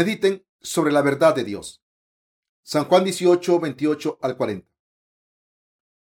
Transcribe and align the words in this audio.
Mediten 0.00 0.46
sobre 0.62 0.92
la 0.92 1.02
verdad 1.02 1.34
de 1.34 1.44
Dios. 1.44 1.82
San 2.62 2.86
Juan 2.86 3.04
18, 3.04 3.60
28 3.60 4.18
al 4.22 4.34
40. 4.34 4.66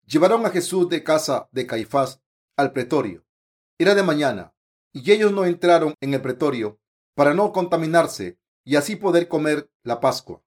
Llevaron 0.07 0.45
a 0.45 0.51
Jesús 0.51 0.89
de 0.89 1.05
casa 1.05 1.49
de 1.53 1.65
Caifás 1.65 2.21
al 2.57 2.73
pretorio. 2.73 3.25
Era 3.79 3.95
de 3.95 4.03
mañana 4.03 4.53
y 4.93 5.13
ellos 5.13 5.31
no 5.31 5.45
entraron 5.45 5.95
en 6.01 6.13
el 6.13 6.21
pretorio 6.21 6.81
para 7.15 7.35
no 7.35 7.53
contaminarse 7.53 8.37
y 8.65 8.75
así 8.75 8.97
poder 8.97 9.29
comer 9.29 9.71
la 9.85 10.01
Pascua. 10.01 10.43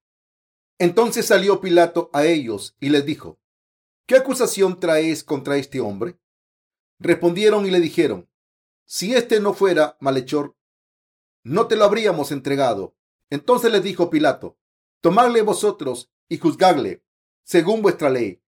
Entonces 0.77 1.25
salió 1.25 1.61
Pilato 1.61 2.09
a 2.11 2.25
ellos 2.25 2.75
y 2.81 2.89
les 2.89 3.05
dijo, 3.05 3.39
¿qué 4.07 4.17
acusación 4.17 4.77
traéis 4.77 5.23
contra 5.23 5.55
este 5.55 5.79
hombre? 5.79 6.19
Respondieron 6.99 7.65
y 7.65 7.71
le 7.71 7.79
dijeron, 7.79 8.29
si 8.83 9.15
este 9.15 9.39
no 9.39 9.53
fuera 9.53 9.95
malhechor, 10.01 10.57
no 11.43 11.67
te 11.67 11.77
lo 11.77 11.85
habríamos 11.85 12.33
entregado. 12.33 12.96
Entonces 13.29 13.71
les 13.71 13.83
dijo 13.83 14.09
Pilato, 14.09 14.57
tomadle 15.01 15.41
vosotros 15.41 16.09
y 16.29 16.37
juzgadle 16.37 17.03
según 17.43 17.81
vuestra 17.81 18.09
ley. 18.09 18.41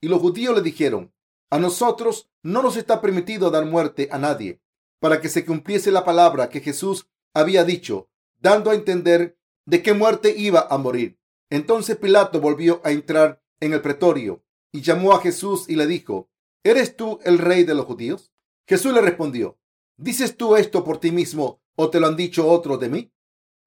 Y 0.00 0.08
los 0.08 0.20
judíos 0.20 0.54
le 0.54 0.62
dijeron, 0.62 1.12
a 1.50 1.58
nosotros 1.58 2.30
no 2.42 2.62
nos 2.62 2.76
está 2.76 3.00
permitido 3.00 3.50
dar 3.50 3.64
muerte 3.64 4.08
a 4.10 4.18
nadie, 4.18 4.60
para 5.00 5.20
que 5.20 5.28
se 5.28 5.44
cumpliese 5.44 5.90
la 5.90 6.04
palabra 6.04 6.48
que 6.48 6.60
Jesús 6.60 7.08
había 7.32 7.64
dicho, 7.64 8.08
dando 8.40 8.70
a 8.70 8.74
entender 8.74 9.38
de 9.66 9.82
qué 9.82 9.92
muerte 9.92 10.34
iba 10.36 10.66
a 10.70 10.78
morir. 10.78 11.18
Entonces 11.50 11.96
Pilato 11.96 12.40
volvió 12.40 12.80
a 12.84 12.90
entrar 12.90 13.42
en 13.60 13.72
el 13.72 13.80
pretorio 13.80 14.44
y 14.72 14.82
llamó 14.82 15.12
a 15.12 15.20
Jesús 15.20 15.68
y 15.68 15.76
le 15.76 15.86
dijo, 15.86 16.28
¿eres 16.62 16.96
tú 16.96 17.20
el 17.24 17.38
rey 17.38 17.64
de 17.64 17.74
los 17.74 17.86
judíos? 17.86 18.32
Jesús 18.66 18.92
le 18.92 19.00
respondió, 19.00 19.58
¿dices 19.96 20.36
tú 20.36 20.56
esto 20.56 20.84
por 20.84 20.98
ti 20.98 21.12
mismo 21.12 21.60
o 21.76 21.90
te 21.90 22.00
lo 22.00 22.08
han 22.08 22.16
dicho 22.16 22.48
otros 22.48 22.80
de 22.80 22.88
mí? 22.88 23.12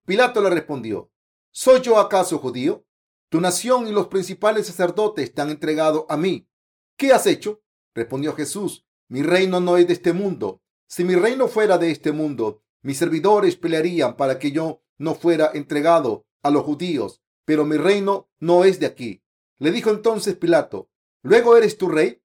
Pilato 0.08 0.42
le 0.42 0.50
respondió, 0.50 1.12
¿soy 1.52 1.82
yo 1.82 2.00
acaso 2.00 2.40
judío? 2.40 2.86
Tu 3.28 3.42
nación 3.42 3.90
y 3.90 3.92
los 3.92 4.08
principales 4.08 4.68
sacerdotes 4.68 5.34
te 5.34 5.42
han 5.42 5.50
entregado 5.50 6.06
a 6.08 6.16
mí. 6.16 6.48
¿Qué 6.96 7.12
has 7.12 7.28
hecho? 7.28 7.62
Respondió 7.94 8.34
Jesús, 8.34 8.86
mi 9.10 9.22
reino 9.22 9.60
no 9.60 9.76
es 9.76 9.86
de 9.86 9.92
este 9.92 10.14
mundo. 10.14 10.62
Si 10.88 11.04
mi 11.04 11.14
reino 11.16 11.50
fuera 11.50 11.78
de 11.78 11.92
este 11.92 12.14
mundo, 12.14 12.64
mis 12.84 12.98
servidores 12.98 13.58
pelearían 13.58 14.16
para 14.16 14.40
que 14.40 14.54
yo 14.54 14.82
no 14.98 15.14
fuera 15.14 15.52
entregado 15.54 16.26
a 16.42 16.52
los 16.52 16.64
judíos, 16.64 17.22
pero 17.44 17.66
mi 17.66 17.76
reino 17.76 18.30
no 18.40 18.64
es 18.64 18.80
de 18.80 18.86
aquí. 18.86 19.22
Le 19.60 19.72
dijo 19.72 19.90
entonces 19.90 20.38
Pilato, 20.38 20.90
¿luego 21.22 21.58
eres 21.58 21.78
tu 21.78 21.90
rey? 21.90 22.24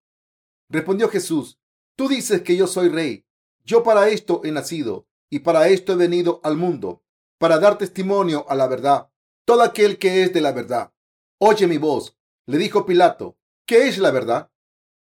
Respondió 0.68 1.08
Jesús, 1.08 1.58
tú 1.96 2.06
dices 2.06 2.42
que 2.42 2.56
yo 2.56 2.68
soy 2.68 2.90
rey. 2.90 3.26
Yo 3.64 3.82
para 3.82 4.08
esto 4.08 4.40
he 4.44 4.52
nacido 4.52 5.08
y 5.28 5.40
para 5.40 5.66
esto 5.66 5.94
he 5.94 5.96
venido 5.96 6.40
al 6.44 6.56
mundo, 6.56 7.02
para 7.42 7.58
dar 7.58 7.76
testimonio 7.76 8.46
a 8.48 8.54
la 8.54 8.68
verdad. 8.68 9.10
Todo 9.44 9.62
aquel 9.62 9.98
que 9.98 10.22
es 10.22 10.32
de 10.32 10.40
la 10.40 10.52
verdad, 10.52 10.92
oye 11.40 11.66
mi 11.66 11.76
voz. 11.76 12.16
Le 12.46 12.56
dijo 12.56 12.86
Pilato, 12.86 13.36
¿qué 13.66 13.88
es 13.88 13.98
la 13.98 14.12
verdad? 14.12 14.52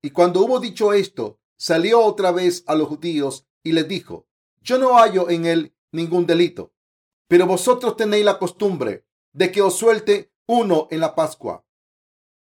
Y 0.01 0.09
cuando 0.09 0.41
hubo 0.41 0.59
dicho 0.59 0.91
esto, 0.91 1.39
salió 1.57 2.01
otra 2.01 2.33
vez 2.33 2.65
a 2.67 2.75
los 2.75 2.89
judíos 2.89 3.47
y 3.63 3.71
les 3.71 3.87
dijo, 3.87 4.27
yo 4.61 4.77
no 4.77 4.97
hallo 4.97 5.29
en 5.29 5.45
él 5.45 5.77
ningún 5.93 6.25
delito, 6.25 6.73
pero 7.29 7.47
vosotros 7.47 7.95
tenéis 7.95 8.25
la 8.25 8.37
costumbre 8.37 9.05
de 9.31 9.53
que 9.53 9.61
os 9.61 9.77
suelte 9.77 10.33
uno 10.45 10.89
en 10.91 10.99
la 10.99 11.15
Pascua. 11.15 11.65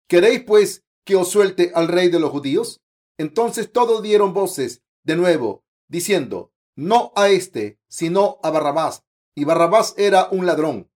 ¿Queréis 0.06 0.42
pues 0.42 0.84
que 1.02 1.16
os 1.16 1.30
suelte 1.30 1.72
al 1.74 1.88
rey 1.88 2.10
de 2.10 2.20
los 2.20 2.30
judíos? 2.30 2.82
Entonces 3.16 3.72
todos 3.72 4.02
dieron 4.02 4.34
voces 4.34 4.82
de 5.02 5.16
nuevo, 5.16 5.64
diciendo, 5.88 6.52
no 6.76 7.10
a 7.16 7.30
este, 7.30 7.80
sino 7.88 8.38
a 8.42 8.50
Barrabás. 8.50 9.07
Y 9.38 9.44
Barrabás 9.44 9.94
era 9.96 10.26
un 10.32 10.46
ladrón. 10.46 10.90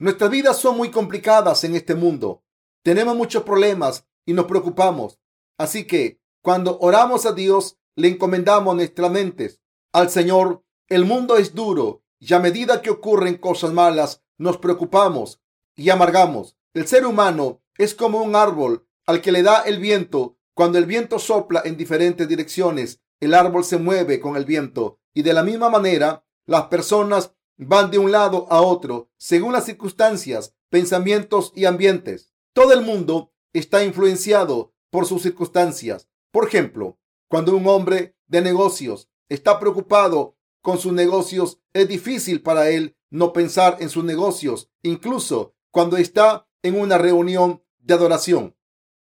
Nuestras 0.00 0.28
vidas 0.28 0.58
son 0.58 0.76
muy 0.76 0.90
complicadas 0.90 1.62
en 1.62 1.76
este 1.76 1.94
mundo. 1.94 2.42
Tenemos 2.82 3.14
muchos 3.14 3.44
problemas 3.44 4.08
y 4.24 4.32
nos 4.32 4.46
preocupamos. 4.46 5.20
Así 5.56 5.86
que 5.86 6.20
cuando 6.42 6.80
oramos 6.80 7.26
a 7.26 7.32
Dios, 7.32 7.78
le 7.94 8.08
encomendamos 8.08 8.74
nuestras 8.74 9.08
mentes 9.12 9.62
al 9.92 10.10
Señor. 10.10 10.64
El 10.88 11.04
mundo 11.04 11.36
es 11.36 11.54
duro 11.54 12.02
y 12.18 12.34
a 12.34 12.40
medida 12.40 12.82
que 12.82 12.90
ocurren 12.90 13.36
cosas 13.36 13.72
malas, 13.72 14.20
nos 14.36 14.58
preocupamos 14.58 15.40
y 15.76 15.90
amargamos. 15.90 16.58
El 16.74 16.88
ser 16.88 17.06
humano 17.06 17.62
es 17.78 17.94
como 17.94 18.20
un 18.20 18.34
árbol 18.34 18.88
al 19.06 19.22
que 19.22 19.30
le 19.30 19.44
da 19.44 19.60
el 19.60 19.78
viento. 19.78 20.38
Cuando 20.54 20.78
el 20.78 20.86
viento 20.86 21.20
sopla 21.20 21.62
en 21.64 21.76
diferentes 21.76 22.26
direcciones, 22.26 23.00
el 23.20 23.32
árbol 23.32 23.62
se 23.62 23.76
mueve 23.78 24.18
con 24.18 24.34
el 24.34 24.44
viento. 24.44 24.98
Y 25.14 25.22
de 25.22 25.32
la 25.32 25.44
misma 25.44 25.70
manera, 25.70 26.24
las 26.46 26.64
personas 26.64 27.35
van 27.56 27.90
de 27.90 27.98
un 27.98 28.12
lado 28.12 28.46
a 28.50 28.60
otro 28.60 29.10
según 29.16 29.52
las 29.52 29.64
circunstancias, 29.64 30.54
pensamientos 30.68 31.52
y 31.54 31.64
ambientes. 31.64 32.32
Todo 32.52 32.72
el 32.72 32.82
mundo 32.82 33.32
está 33.52 33.84
influenciado 33.84 34.74
por 34.90 35.06
sus 35.06 35.22
circunstancias. 35.22 36.08
Por 36.30 36.46
ejemplo, 36.46 36.98
cuando 37.28 37.56
un 37.56 37.66
hombre 37.66 38.16
de 38.26 38.40
negocios 38.40 39.08
está 39.28 39.58
preocupado 39.58 40.36
con 40.60 40.78
sus 40.78 40.92
negocios, 40.92 41.60
es 41.72 41.88
difícil 41.88 42.42
para 42.42 42.70
él 42.70 42.96
no 43.10 43.32
pensar 43.32 43.76
en 43.80 43.88
sus 43.88 44.04
negocios, 44.04 44.70
incluso 44.82 45.54
cuando 45.70 45.96
está 45.96 46.48
en 46.62 46.78
una 46.78 46.98
reunión 46.98 47.62
de 47.78 47.94
adoración. 47.94 48.56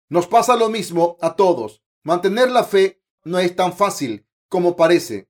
Nos 0.09 0.27
pasa 0.27 0.57
lo 0.57 0.69
mismo 0.69 1.17
a 1.21 1.37
todos. 1.37 1.83
Mantener 2.03 2.51
la 2.51 2.65
fe 2.65 3.03
no 3.25 3.39
es 3.39 3.55
tan 3.55 3.73
fácil 3.73 4.27
como 4.49 4.77
parece, 4.77 5.29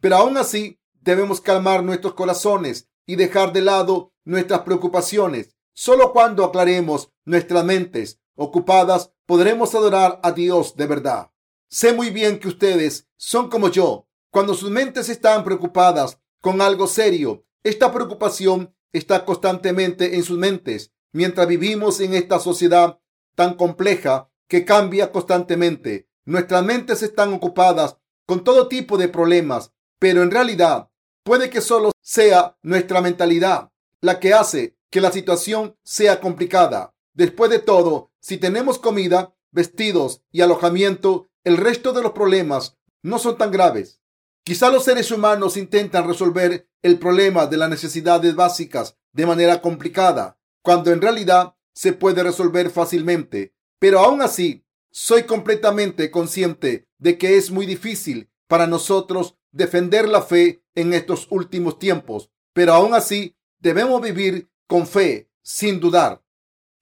pero 0.00 0.16
aún 0.16 0.36
así 0.36 0.77
debemos 1.08 1.40
calmar 1.40 1.82
nuestros 1.82 2.12
corazones 2.12 2.86
y 3.06 3.16
dejar 3.16 3.54
de 3.54 3.62
lado 3.62 4.12
nuestras 4.26 4.60
preocupaciones. 4.60 5.56
Solo 5.72 6.12
cuando 6.12 6.44
aclaremos 6.44 7.10
nuestras 7.24 7.64
mentes 7.64 8.20
ocupadas 8.34 9.10
podremos 9.24 9.74
adorar 9.74 10.20
a 10.22 10.32
Dios 10.32 10.76
de 10.76 10.86
verdad. 10.86 11.30
Sé 11.70 11.94
muy 11.94 12.10
bien 12.10 12.38
que 12.38 12.48
ustedes 12.48 13.08
son 13.16 13.48
como 13.48 13.70
yo. 13.70 14.06
Cuando 14.30 14.52
sus 14.52 14.70
mentes 14.70 15.08
están 15.08 15.44
preocupadas 15.44 16.20
con 16.42 16.60
algo 16.60 16.86
serio, 16.86 17.46
esta 17.62 17.90
preocupación 17.90 18.74
está 18.92 19.24
constantemente 19.24 20.16
en 20.16 20.24
sus 20.24 20.36
mentes 20.36 20.92
mientras 21.14 21.48
vivimos 21.48 22.00
en 22.00 22.12
esta 22.12 22.38
sociedad 22.38 23.00
tan 23.34 23.54
compleja 23.54 24.30
que 24.46 24.66
cambia 24.66 25.10
constantemente. 25.10 26.06
Nuestras 26.26 26.62
mentes 26.62 27.02
están 27.02 27.32
ocupadas 27.32 27.96
con 28.26 28.44
todo 28.44 28.68
tipo 28.68 28.98
de 28.98 29.08
problemas, 29.08 29.72
pero 29.98 30.22
en 30.22 30.30
realidad 30.30 30.87
puede 31.28 31.50
que 31.50 31.60
solo 31.60 31.92
sea 32.00 32.56
nuestra 32.62 33.02
mentalidad 33.02 33.70
la 34.00 34.18
que 34.18 34.32
hace 34.32 34.78
que 34.90 35.02
la 35.02 35.12
situación 35.12 35.76
sea 35.82 36.22
complicada. 36.22 36.94
Después 37.12 37.50
de 37.50 37.58
todo, 37.58 38.12
si 38.18 38.38
tenemos 38.38 38.78
comida, 38.78 39.34
vestidos 39.50 40.22
y 40.32 40.40
alojamiento, 40.40 41.28
el 41.44 41.58
resto 41.58 41.92
de 41.92 42.00
los 42.00 42.12
problemas 42.12 42.78
no 43.02 43.18
son 43.18 43.36
tan 43.36 43.50
graves. 43.50 44.00
Quizá 44.42 44.70
los 44.70 44.84
seres 44.84 45.10
humanos 45.10 45.58
intentan 45.58 46.08
resolver 46.08 46.66
el 46.80 46.98
problema 46.98 47.46
de 47.46 47.58
las 47.58 47.68
necesidades 47.68 48.34
básicas 48.34 48.96
de 49.12 49.26
manera 49.26 49.60
complicada, 49.60 50.38
cuando 50.62 50.92
en 50.92 51.02
realidad 51.02 51.56
se 51.74 51.92
puede 51.92 52.22
resolver 52.22 52.70
fácilmente. 52.70 53.54
Pero 53.78 54.00
aún 54.00 54.22
así, 54.22 54.64
soy 54.90 55.24
completamente 55.24 56.10
consciente 56.10 56.88
de 56.96 57.18
que 57.18 57.36
es 57.36 57.50
muy 57.50 57.66
difícil 57.66 58.30
para 58.46 58.66
nosotros 58.66 59.37
defender 59.52 60.08
la 60.08 60.22
fe 60.22 60.62
en 60.74 60.94
estos 60.94 61.26
últimos 61.30 61.78
tiempos. 61.78 62.30
Pero 62.52 62.74
aún 62.74 62.94
así, 62.94 63.36
debemos 63.58 64.00
vivir 64.00 64.50
con 64.66 64.86
fe, 64.86 65.30
sin 65.42 65.80
dudar, 65.80 66.22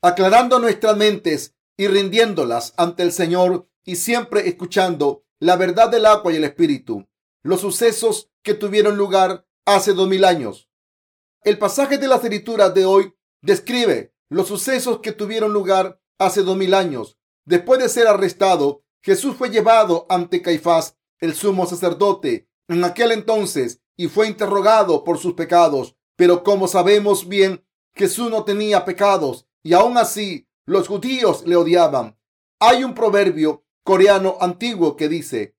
aclarando 0.03 0.59
nuestras 0.59 0.97
mentes 0.97 1.55
y 1.77 1.87
rindiéndolas 1.89 2.75
ante 2.77 3.03
el 3.03 3.13
Señor 3.13 3.69
y 3.85 3.97
siempre 3.97 4.49
escuchando 4.49 5.25
la 5.39 5.57
verdad 5.57 5.91
del 5.91 6.07
agua 6.07 6.33
y 6.33 6.37
el 6.37 6.45
espíritu, 6.45 7.07
los 7.43 7.61
sucesos 7.61 8.31
que 8.43 8.55
tuvieron 8.55 8.97
lugar 8.97 9.47
hace 9.65 9.93
dos 9.93 10.09
mil 10.09 10.25
años. 10.25 10.69
El 11.43 11.59
pasaje 11.59 11.99
de 11.99 12.09
la 12.09 12.17
escritura 12.17 12.71
de 12.71 12.87
hoy 12.87 13.15
describe 13.43 14.15
los 14.29 14.49
sucesos 14.49 15.01
que 15.01 15.13
tuvieron 15.13 15.53
lugar 15.53 16.01
hace 16.19 16.43
dos 16.43 16.57
mil 16.57 16.75
años. 16.75 17.19
Después 17.45 17.79
de 17.81 17.89
ser 17.89 18.09
arrestado, 18.09 18.83
Jesús 19.03 19.37
fue 19.37 19.51
llevado 19.51 20.07
ante 20.09 20.43
Caifás, 20.43 20.97
el 21.21 21.35
sumo 21.35 21.67
sacerdote, 21.67 22.49
en 22.69 22.85
aquel 22.85 23.13
entonces, 23.13 23.81
y 23.97 24.09
fue 24.09 24.29
interrogado 24.29 25.05
por 25.05 25.19
sus 25.19 25.35
pecados. 25.35 25.97
Pero 26.17 26.43
como 26.43 26.69
sabemos 26.69 27.29
bien, 27.29 27.65
Jesús 27.95 28.31
no 28.31 28.45
tenía 28.45 28.85
pecados, 28.85 29.47
y 29.63 29.75
aún 29.75 29.99
así 29.99 30.49
los 30.65 30.89
judíos 30.89 31.47
le 31.47 31.57
odiaban. 31.57 32.19
Hay 32.59 32.85
un 32.85 32.95
proverbio 32.95 33.65
coreano 33.85 34.37
antiguo 34.41 34.97
que 34.97 35.09
dice, 35.09 35.57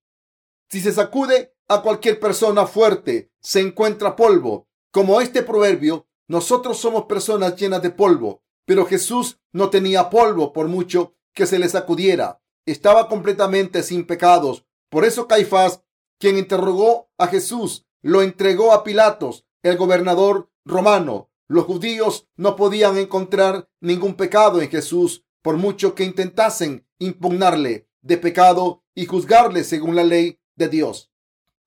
si 0.69 0.81
se 0.81 0.91
sacude 0.91 1.55
a 1.67 1.81
cualquier 1.81 2.19
persona 2.19 2.65
fuerte, 2.67 3.31
se 3.39 3.61
encuentra 3.61 4.15
polvo. 4.15 4.67
Como 4.91 5.21
este 5.21 5.43
proverbio, 5.43 6.07
nosotros 6.27 6.77
somos 6.77 7.05
personas 7.05 7.55
llenas 7.55 7.81
de 7.81 7.89
polvo, 7.89 8.43
pero 8.65 8.85
Jesús 8.85 9.39
no 9.53 9.69
tenía 9.69 10.09
polvo 10.09 10.51
por 10.51 10.67
mucho 10.67 11.15
que 11.33 11.45
se 11.45 11.59
le 11.59 11.69
sacudiera. 11.69 12.41
Estaba 12.65 13.07
completamente 13.07 13.81
sin 13.81 14.05
pecados. 14.05 14.65
Por 14.89 15.05
eso 15.05 15.27
Caifás, 15.27 15.81
quien 16.19 16.37
interrogó 16.37 17.09
a 17.17 17.27
Jesús, 17.27 17.85
lo 18.01 18.21
entregó 18.21 18.73
a 18.73 18.83
Pilatos, 18.83 19.45
el 19.63 19.77
gobernador 19.77 20.49
romano. 20.65 21.29
Los 21.47 21.65
judíos 21.65 22.27
no 22.35 22.55
podían 22.55 22.97
encontrar 22.97 23.69
ningún 23.79 24.15
pecado 24.15 24.61
en 24.61 24.69
Jesús 24.69 25.23
por 25.41 25.57
mucho 25.57 25.95
que 25.95 26.03
intentasen 26.03 26.85
impugnarle 26.99 27.87
de 28.01 28.17
pecado 28.17 28.83
y 28.93 29.05
juzgarle 29.05 29.63
según 29.63 29.95
la 29.95 30.03
ley 30.03 30.39
de 30.55 30.67
Dios. 30.67 31.11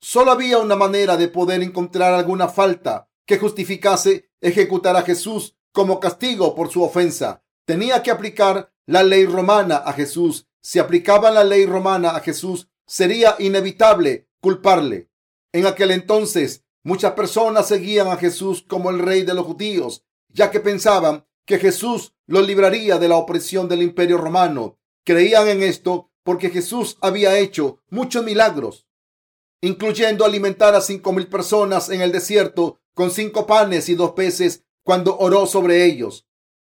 Solo 0.00 0.32
había 0.32 0.58
una 0.58 0.76
manera 0.76 1.16
de 1.16 1.28
poder 1.28 1.62
encontrar 1.62 2.14
alguna 2.14 2.48
falta 2.48 3.08
que 3.26 3.38
justificase 3.38 4.30
ejecutar 4.40 4.96
a 4.96 5.02
Jesús 5.02 5.56
como 5.72 6.00
castigo 6.00 6.54
por 6.54 6.70
su 6.70 6.82
ofensa. 6.82 7.42
Tenía 7.64 8.02
que 8.02 8.10
aplicar 8.10 8.72
la 8.86 9.02
ley 9.02 9.26
romana 9.26 9.76
a 9.76 9.92
Jesús. 9.92 10.46
Si 10.60 10.78
aplicaban 10.78 11.34
la 11.34 11.44
ley 11.44 11.66
romana 11.66 12.10
a 12.10 12.20
Jesús, 12.20 12.68
sería 12.86 13.36
inevitable 13.38 14.28
culparle. 14.40 15.10
En 15.52 15.66
aquel 15.66 15.90
entonces, 15.90 16.64
muchas 16.82 17.12
personas 17.12 17.68
seguían 17.68 18.08
a 18.08 18.16
Jesús 18.16 18.62
como 18.66 18.90
el 18.90 18.98
rey 18.98 19.22
de 19.22 19.34
los 19.34 19.46
judíos, 19.46 20.04
ya 20.28 20.50
que 20.50 20.60
pensaban 20.60 21.26
que 21.44 21.58
Jesús 21.58 22.14
los 22.26 22.46
libraría 22.46 22.98
de 22.98 23.08
la 23.08 23.16
opresión 23.16 23.68
del 23.68 23.82
imperio 23.82 24.18
romano. 24.18 24.78
Creían 25.04 25.48
en 25.48 25.62
esto 25.62 26.10
porque 26.22 26.50
Jesús 26.50 26.98
había 27.00 27.38
hecho 27.38 27.82
muchos 27.88 28.24
milagros, 28.24 28.86
incluyendo 29.60 30.24
alimentar 30.24 30.74
a 30.74 30.80
cinco 30.80 31.12
mil 31.12 31.26
personas 31.28 31.90
en 31.90 32.00
el 32.02 32.12
desierto 32.12 32.80
con 32.94 33.10
cinco 33.10 33.46
panes 33.46 33.88
y 33.88 33.94
dos 33.94 34.12
peces 34.12 34.64
cuando 34.84 35.18
oró 35.18 35.46
sobre 35.46 35.84
ellos. 35.86 36.26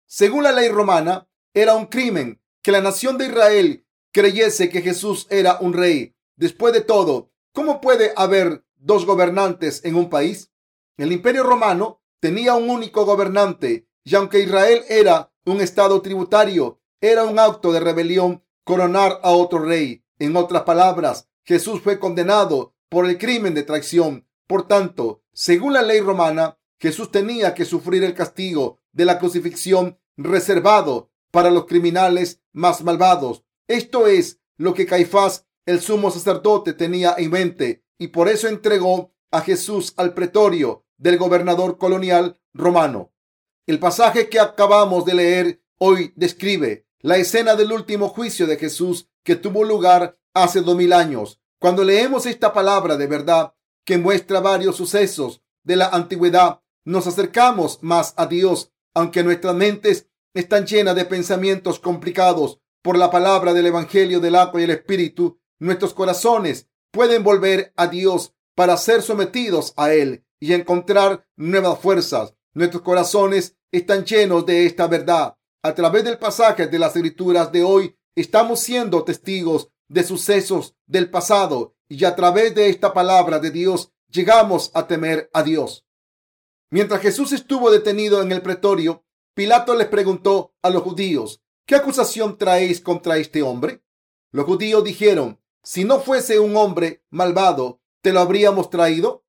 Según 0.06 0.44
la 0.44 0.52
ley 0.52 0.68
romana, 0.68 1.28
era 1.52 1.74
un 1.74 1.86
crimen 1.86 2.40
que 2.62 2.72
la 2.72 2.80
nación 2.80 3.18
de 3.18 3.26
Israel 3.26 3.86
creyese 4.12 4.70
que 4.70 4.82
Jesús 4.82 5.26
era 5.30 5.58
un 5.60 5.72
rey. 5.72 6.14
Después 6.36 6.72
de 6.72 6.80
todo, 6.80 7.30
¿cómo 7.54 7.80
puede 7.80 8.12
haber 8.16 8.66
dos 8.76 9.06
gobernantes 9.06 9.82
en 9.84 9.94
un 9.94 10.10
país? 10.10 10.52
El 10.98 11.12
imperio 11.12 11.44
romano 11.44 12.02
tenía 12.20 12.54
un 12.54 12.68
único 12.68 13.06
gobernante 13.06 13.88
y 14.04 14.14
aunque 14.16 14.40
Israel 14.40 14.82
era 14.88 15.32
un 15.46 15.62
estado 15.62 16.02
tributario, 16.02 16.80
era 17.00 17.24
un 17.24 17.38
acto 17.38 17.72
de 17.72 17.80
rebelión 17.80 18.44
coronar 18.64 19.20
a 19.22 19.30
otro 19.30 19.60
rey. 19.60 20.04
En 20.18 20.36
otras 20.36 20.64
palabras, 20.64 21.28
Jesús 21.44 21.80
fue 21.80 21.98
condenado 21.98 22.74
por 22.88 23.06
el 23.06 23.18
crimen 23.18 23.54
de 23.54 23.62
traición. 23.62 24.26
Por 24.46 24.66
tanto, 24.66 25.22
según 25.32 25.72
la 25.72 25.82
ley 25.82 26.00
romana, 26.00 26.58
Jesús 26.78 27.10
tenía 27.10 27.54
que 27.54 27.64
sufrir 27.64 28.04
el 28.04 28.14
castigo 28.14 28.80
de 28.92 29.04
la 29.04 29.18
crucifixión 29.18 29.98
reservado 30.16 31.10
para 31.30 31.50
los 31.50 31.66
criminales 31.66 32.40
más 32.52 32.82
malvados. 32.82 33.44
Esto 33.68 34.06
es 34.06 34.40
lo 34.56 34.74
que 34.74 34.86
Caifás, 34.86 35.46
el 35.66 35.80
sumo 35.80 36.10
sacerdote, 36.10 36.72
tenía 36.72 37.14
en 37.18 37.30
mente 37.30 37.84
y 37.98 38.08
por 38.08 38.28
eso 38.28 38.48
entregó 38.48 39.12
a 39.30 39.40
Jesús 39.40 39.94
al 39.96 40.14
pretorio 40.14 40.84
del 40.96 41.18
gobernador 41.18 41.78
colonial 41.78 42.40
romano. 42.52 43.12
El 43.66 43.78
pasaje 43.78 44.28
que 44.28 44.40
acabamos 44.40 45.04
de 45.04 45.14
leer 45.14 45.62
hoy 45.78 46.12
describe 46.16 46.86
la 47.00 47.16
escena 47.16 47.54
del 47.54 47.72
último 47.72 48.08
juicio 48.08 48.46
de 48.46 48.56
Jesús 48.56 49.08
que 49.22 49.36
tuvo 49.36 49.64
lugar 49.64 50.16
hace 50.34 50.60
dos 50.60 50.76
mil 50.76 50.92
años. 50.92 51.40
Cuando 51.58 51.84
leemos 51.84 52.26
esta 52.26 52.52
palabra 52.52 52.96
de 52.96 53.06
verdad 53.06 53.54
que 53.84 53.98
muestra 53.98 54.40
varios 54.40 54.76
sucesos 54.76 55.42
de 55.62 55.76
la 55.76 55.88
antigüedad, 55.88 56.60
nos 56.84 57.06
acercamos 57.06 57.78
más 57.82 58.14
a 58.16 58.26
Dios, 58.26 58.72
aunque 58.92 59.22
nuestras 59.22 59.54
mentes 59.54 60.08
están 60.34 60.66
llenas 60.66 60.94
de 60.94 61.04
pensamientos 61.04 61.78
complicados 61.78 62.60
por 62.82 62.98
la 62.98 63.10
palabra 63.10 63.54
del 63.54 63.66
Evangelio 63.66 64.20
del 64.20 64.36
agua 64.36 64.60
y 64.60 64.64
el 64.64 64.70
Espíritu. 64.70 65.40
Nuestros 65.64 65.94
corazones 65.94 66.68
pueden 66.90 67.24
volver 67.24 67.72
a 67.76 67.86
Dios 67.86 68.34
para 68.54 68.76
ser 68.76 69.00
sometidos 69.00 69.72
a 69.78 69.94
Él 69.94 70.26
y 70.38 70.52
encontrar 70.52 71.26
nuevas 71.36 71.78
fuerzas. 71.78 72.34
Nuestros 72.52 72.82
corazones 72.82 73.56
están 73.72 74.04
llenos 74.04 74.44
de 74.44 74.66
esta 74.66 74.88
verdad. 74.88 75.38
A 75.62 75.74
través 75.74 76.04
del 76.04 76.18
pasaje 76.18 76.66
de 76.66 76.78
las 76.78 76.94
escrituras 76.94 77.50
de 77.50 77.62
hoy, 77.62 77.96
estamos 78.14 78.60
siendo 78.60 79.04
testigos 79.04 79.70
de 79.88 80.04
sucesos 80.04 80.76
del 80.84 81.08
pasado 81.08 81.74
y 81.88 82.04
a 82.04 82.14
través 82.14 82.54
de 82.54 82.68
esta 82.68 82.92
palabra 82.92 83.38
de 83.38 83.50
Dios 83.50 83.90
llegamos 84.08 84.70
a 84.74 84.86
temer 84.86 85.30
a 85.32 85.42
Dios. 85.42 85.86
Mientras 86.68 87.00
Jesús 87.00 87.32
estuvo 87.32 87.70
detenido 87.70 88.20
en 88.20 88.32
el 88.32 88.42
pretorio, 88.42 89.06
Pilato 89.32 89.74
les 89.74 89.88
preguntó 89.88 90.52
a 90.60 90.68
los 90.68 90.82
judíos, 90.82 91.40
¿qué 91.66 91.74
acusación 91.74 92.36
traéis 92.36 92.82
contra 92.82 93.16
este 93.16 93.40
hombre? 93.40 93.82
Los 94.30 94.44
judíos 94.44 94.84
dijeron, 94.84 95.40
si 95.64 95.84
no 95.84 96.00
fuese 96.00 96.38
un 96.38 96.56
hombre 96.56 97.02
malvado, 97.10 97.80
¿te 98.02 98.12
lo 98.12 98.20
habríamos 98.20 98.70
traído? 98.70 99.24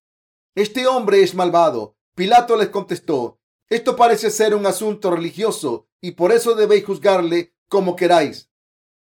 Este 0.54 0.86
hombre 0.86 1.22
es 1.22 1.34
malvado. 1.34 1.96
Pilato 2.14 2.56
les 2.56 2.68
contestó, 2.68 3.40
esto 3.68 3.96
parece 3.96 4.30
ser 4.30 4.54
un 4.54 4.64
asunto 4.64 5.10
religioso 5.10 5.88
y 6.00 6.12
por 6.12 6.30
eso 6.30 6.54
debéis 6.54 6.84
juzgarle 6.84 7.54
como 7.68 7.96
queráis. 7.96 8.50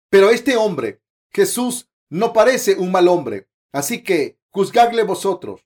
Pero 0.10 0.30
este 0.30 0.58
hombre, 0.58 1.02
Jesús, 1.31 1.90
no 2.10 2.34
parece 2.34 2.76
un 2.76 2.92
mal 2.92 3.08
hombre, 3.08 3.48
así 3.72 4.04
que 4.04 4.40
juzgadle 4.50 5.04
vosotros. 5.04 5.66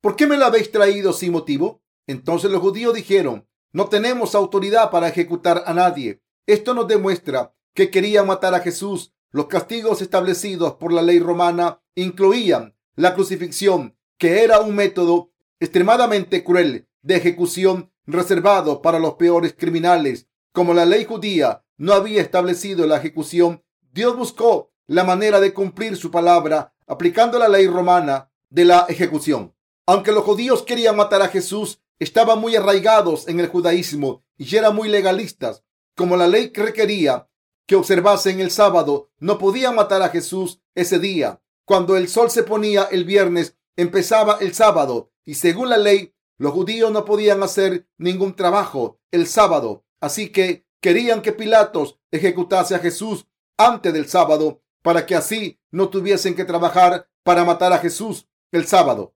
¿Por 0.00 0.16
qué 0.16 0.26
me 0.26 0.36
lo 0.36 0.46
habéis 0.46 0.72
traído 0.72 1.12
sin 1.12 1.32
motivo? 1.32 1.82
Entonces 2.06 2.50
los 2.50 2.60
judíos 2.60 2.94
dijeron, 2.94 3.46
no 3.72 3.88
tenemos 3.88 4.34
autoridad 4.34 4.90
para 4.90 5.08
ejecutar 5.08 5.62
a 5.66 5.72
nadie. 5.72 6.20
Esto 6.46 6.74
nos 6.74 6.88
demuestra 6.88 7.54
que 7.74 7.90
querían 7.90 8.26
matar 8.26 8.54
a 8.54 8.60
Jesús. 8.60 9.14
Los 9.32 9.46
castigos 9.46 10.02
establecidos 10.02 10.74
por 10.74 10.92
la 10.92 11.00
ley 11.00 11.18
romana 11.18 11.80
incluían 11.94 12.76
la 12.96 13.14
crucifixión, 13.14 13.96
que 14.18 14.44
era 14.44 14.60
un 14.60 14.74
método 14.74 15.32
extremadamente 15.58 16.44
cruel 16.44 16.86
de 17.00 17.16
ejecución 17.16 17.90
reservado 18.06 18.82
para 18.82 18.98
los 18.98 19.14
peores 19.14 19.54
criminales. 19.56 20.28
Como 20.52 20.74
la 20.74 20.84
ley 20.84 21.06
judía 21.06 21.64
no 21.78 21.94
había 21.94 22.20
establecido 22.20 22.86
la 22.86 22.98
ejecución, 22.98 23.64
Dios 23.90 24.14
buscó 24.16 24.70
la 24.86 25.02
manera 25.02 25.40
de 25.40 25.54
cumplir 25.54 25.96
su 25.96 26.10
palabra 26.10 26.74
aplicando 26.86 27.38
la 27.38 27.48
ley 27.48 27.66
romana 27.66 28.30
de 28.50 28.66
la 28.66 28.84
ejecución. 28.90 29.54
Aunque 29.86 30.12
los 30.12 30.24
judíos 30.24 30.62
querían 30.62 30.96
matar 30.96 31.22
a 31.22 31.28
Jesús, 31.28 31.80
estaban 31.98 32.38
muy 32.38 32.54
arraigados 32.54 33.26
en 33.28 33.40
el 33.40 33.48
judaísmo 33.48 34.24
y 34.36 34.54
eran 34.54 34.76
muy 34.76 34.90
legalistas. 34.90 35.64
Como 35.96 36.18
la 36.18 36.28
ley 36.28 36.52
requería 36.54 37.28
que 37.72 37.76
observasen 37.76 38.38
el 38.40 38.50
sábado, 38.50 39.08
no 39.18 39.38
podían 39.38 39.74
matar 39.74 40.02
a 40.02 40.10
Jesús 40.10 40.60
ese 40.74 40.98
día. 40.98 41.40
Cuando 41.64 41.96
el 41.96 42.06
sol 42.06 42.30
se 42.30 42.42
ponía 42.42 42.82
el 42.82 43.06
viernes, 43.06 43.56
empezaba 43.76 44.36
el 44.42 44.52
sábado 44.52 45.10
y 45.24 45.36
según 45.36 45.70
la 45.70 45.78
ley 45.78 46.12
los 46.36 46.52
judíos 46.52 46.92
no 46.92 47.06
podían 47.06 47.42
hacer 47.42 47.88
ningún 47.96 48.36
trabajo 48.36 49.00
el 49.10 49.26
sábado, 49.26 49.86
así 50.02 50.28
que 50.28 50.66
querían 50.82 51.22
que 51.22 51.32
Pilatos 51.32 51.98
ejecutase 52.10 52.74
a 52.74 52.78
Jesús 52.78 53.26
antes 53.56 53.90
del 53.94 54.06
sábado 54.06 54.60
para 54.82 55.06
que 55.06 55.14
así 55.14 55.58
no 55.70 55.88
tuviesen 55.88 56.34
que 56.34 56.44
trabajar 56.44 57.08
para 57.22 57.42
matar 57.42 57.72
a 57.72 57.78
Jesús 57.78 58.28
el 58.50 58.66
sábado. 58.66 59.14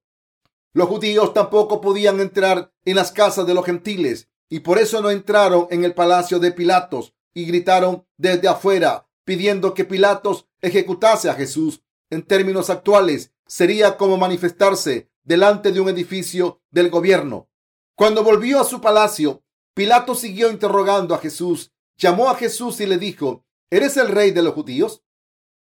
Los 0.73 0.89
judíos 0.89 1.35
tampoco 1.35 1.83
podían 1.83 2.21
entrar 2.21 2.73
en 2.87 2.97
las 2.97 3.13
casas 3.13 3.47
de 3.47 3.53
los 3.53 3.67
gentiles 3.67 4.31
y 4.49 4.61
por 4.61 4.79
eso 4.79 5.03
no 5.03 5.11
entraron 5.11 5.67
en 5.69 5.85
el 5.85 5.93
palacio 5.93 6.39
de 6.39 6.53
Pilatos 6.53 7.13
y 7.37 7.45
gritaron 7.45 8.07
desde 8.17 8.49
afuera 8.49 9.07
pidiendo 9.27 9.75
que 9.75 9.85
Pilatos 9.85 10.49
ejecutase 10.63 11.29
a 11.29 11.35
Jesús. 11.35 11.83
En 12.09 12.23
términos 12.23 12.71
actuales, 12.71 13.33
sería 13.47 13.99
como 13.99 14.17
manifestarse 14.17 15.11
delante 15.23 15.71
de 15.71 15.81
un 15.81 15.91
edificio 15.91 16.63
del 16.71 16.89
gobierno. 16.89 17.51
Cuando 17.95 18.25
volvió 18.25 18.59
a 18.59 18.65
su 18.65 18.81
palacio, 18.81 19.45
Pilato 19.75 20.15
siguió 20.15 20.51
interrogando 20.51 21.15
a 21.15 21.19
Jesús, 21.19 21.73
llamó 21.99 22.31
a 22.31 22.37
Jesús 22.37 22.81
y 22.81 22.87
le 22.87 22.97
dijo, 22.97 23.45
¿eres 23.69 23.99
el 23.99 24.09
rey 24.09 24.31
de 24.31 24.43
los 24.43 24.55
judíos? 24.55 25.03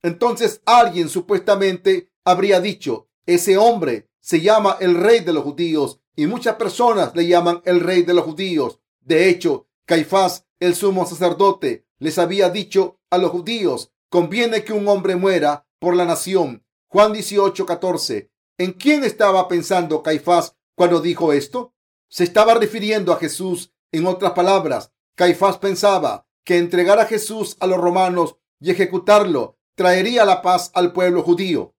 Entonces 0.03 0.62
alguien 0.65 1.10
supuestamente 1.10 2.12
habría 2.24 2.60
dicho, 2.60 3.10
ese 3.25 3.57
hombre 3.57 4.07
se 4.19 4.39
llama 4.39 4.77
el 4.79 4.93
rey 4.93 5.22
de 5.22 5.34
los 5.34 5.43
judíos 5.43 6.00
y 6.15 6.27
muchas 6.27 6.57
personas 6.57 7.15
le 7.15 7.25
llaman 7.25 7.63
el 7.65 7.79
rey 7.79 8.03
de 8.03 8.13
los 8.13 8.25
judíos. 8.25 8.79
De 9.00 9.29
hecho, 9.29 9.67
Caifás, 9.86 10.45
el 10.59 10.75
sumo 10.75 11.05
sacerdote, 11.05 11.85
les 12.00 12.17
había 12.17 12.50
dicho 12.50 13.00
a 13.09 13.17
los 13.17 13.31
judíos, 13.31 13.91
conviene 14.09 14.63
que 14.63 14.74
un 14.74 14.88
hombre 14.88 15.15
muera 15.15 15.67
por 15.79 15.95
la 15.95 16.05
nación. 16.05 16.65
Juan 16.88 17.13
18, 17.13 17.65
14. 17.65 18.31
¿En 18.57 18.74
quién 18.74 19.03
estaba 19.03 19.47
pensando 19.47 20.01
Caifás 20.01 20.55
cuando 20.75 21.01
dijo 21.01 21.33
esto? 21.33 21.74
Se 22.09 22.24
estaba 22.24 22.53
refiriendo 22.53 23.12
a 23.12 23.17
Jesús. 23.17 23.74
En 23.91 24.07
otras 24.07 24.31
palabras, 24.33 24.93
Caifás 25.15 25.57
pensaba 25.57 26.27
que 26.43 26.57
entregar 26.57 27.00
a 27.00 27.05
Jesús 27.05 27.57
a 27.59 27.67
los 27.67 27.77
romanos 27.77 28.38
y 28.59 28.71
ejecutarlo 28.71 29.57
traería 29.75 30.24
la 30.25 30.41
paz 30.41 30.71
al 30.74 30.93
pueblo 30.93 31.24
judío. 31.24 31.75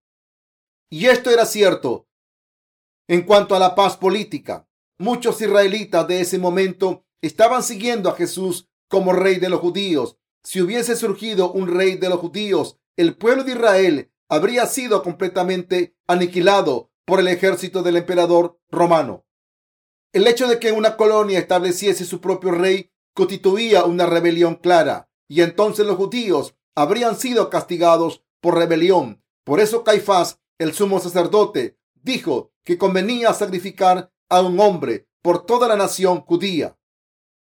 Y 0.90 1.06
esto 1.06 1.30
era 1.30 1.46
cierto. 1.46 2.08
En 3.08 3.22
cuanto 3.22 3.54
a 3.54 3.58
la 3.58 3.74
paz 3.74 3.96
política, 3.96 4.68
muchos 4.98 5.40
israelitas 5.40 6.06
de 6.06 6.20
ese 6.20 6.38
momento 6.38 7.05
estaban 7.26 7.62
siguiendo 7.62 8.10
a 8.10 8.14
Jesús 8.14 8.68
como 8.88 9.12
rey 9.12 9.36
de 9.36 9.48
los 9.48 9.60
judíos. 9.60 10.18
Si 10.42 10.60
hubiese 10.60 10.96
surgido 10.96 11.52
un 11.52 11.68
rey 11.68 11.96
de 11.96 12.08
los 12.08 12.20
judíos, 12.20 12.78
el 12.96 13.16
pueblo 13.16 13.44
de 13.44 13.52
Israel 13.52 14.12
habría 14.28 14.66
sido 14.66 15.02
completamente 15.02 15.96
aniquilado 16.06 16.90
por 17.04 17.20
el 17.20 17.28
ejército 17.28 17.82
del 17.82 17.96
emperador 17.96 18.58
romano. 18.70 19.24
El 20.12 20.26
hecho 20.26 20.48
de 20.48 20.58
que 20.58 20.72
una 20.72 20.96
colonia 20.96 21.38
estableciese 21.38 22.04
su 22.04 22.20
propio 22.20 22.52
rey 22.52 22.90
constituía 23.14 23.84
una 23.84 24.06
rebelión 24.06 24.56
clara 24.56 25.10
y 25.28 25.42
entonces 25.42 25.86
los 25.86 25.96
judíos 25.96 26.54
habrían 26.74 27.16
sido 27.16 27.50
castigados 27.50 28.22
por 28.40 28.56
rebelión. 28.56 29.22
Por 29.44 29.60
eso 29.60 29.84
Caifás, 29.84 30.40
el 30.58 30.72
sumo 30.74 31.00
sacerdote, 31.00 31.78
dijo 31.94 32.52
que 32.64 32.78
convenía 32.78 33.32
sacrificar 33.32 34.12
a 34.28 34.40
un 34.40 34.58
hombre 34.60 35.08
por 35.22 35.44
toda 35.44 35.68
la 35.68 35.76
nación 35.76 36.20
judía. 36.20 36.76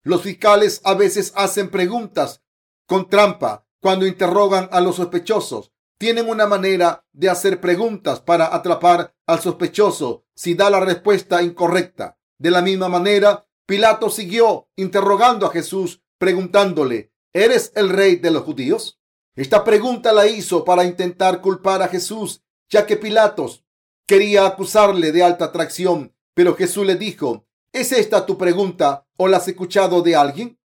Los 0.04 0.20
fiscales 0.22 0.82
a 0.84 0.94
veces 0.94 1.32
hacen 1.34 1.70
preguntas 1.70 2.42
con 2.86 3.08
trampa 3.08 3.66
cuando 3.80 4.06
interrogan 4.06 4.68
a 4.70 4.82
los 4.82 4.96
sospechosos. 4.96 5.72
Tienen 5.98 6.28
una 6.28 6.46
manera 6.46 7.06
de 7.12 7.30
hacer 7.30 7.58
preguntas 7.58 8.20
para 8.20 8.54
atrapar 8.54 9.14
al 9.26 9.40
sospechoso 9.40 10.26
si 10.34 10.54
da 10.54 10.68
la 10.68 10.80
respuesta 10.80 11.42
incorrecta. 11.42 12.18
De 12.38 12.50
la 12.50 12.60
misma 12.60 12.88
manera, 12.88 13.46
Pilato 13.66 14.10
siguió 14.10 14.68
interrogando 14.76 15.46
a 15.46 15.50
Jesús, 15.50 16.02
preguntándole, 16.18 17.12
¿eres 17.32 17.72
el 17.74 17.88
rey 17.88 18.16
de 18.16 18.30
los 18.30 18.42
judíos? 18.42 19.00
Esta 19.34 19.64
pregunta 19.64 20.12
la 20.12 20.26
hizo 20.26 20.64
para 20.64 20.84
intentar 20.84 21.40
culpar 21.40 21.80
a 21.80 21.88
Jesús, 21.88 22.42
ya 22.68 22.84
que 22.84 22.98
Pilatos 22.98 23.64
quería 24.06 24.44
acusarle 24.44 25.12
de 25.12 25.22
alta 25.22 25.46
atracción, 25.46 26.14
pero 26.34 26.54
Jesús 26.56 26.84
le 26.84 26.96
dijo, 26.96 27.46
¿es 27.74 27.92
esta 27.92 28.24
tu 28.24 28.38
pregunta 28.38 29.06
o 29.18 29.28
la 29.28 29.36
has 29.36 29.48
escuchado 29.48 30.00
de 30.00 30.16
alguien? 30.16 30.58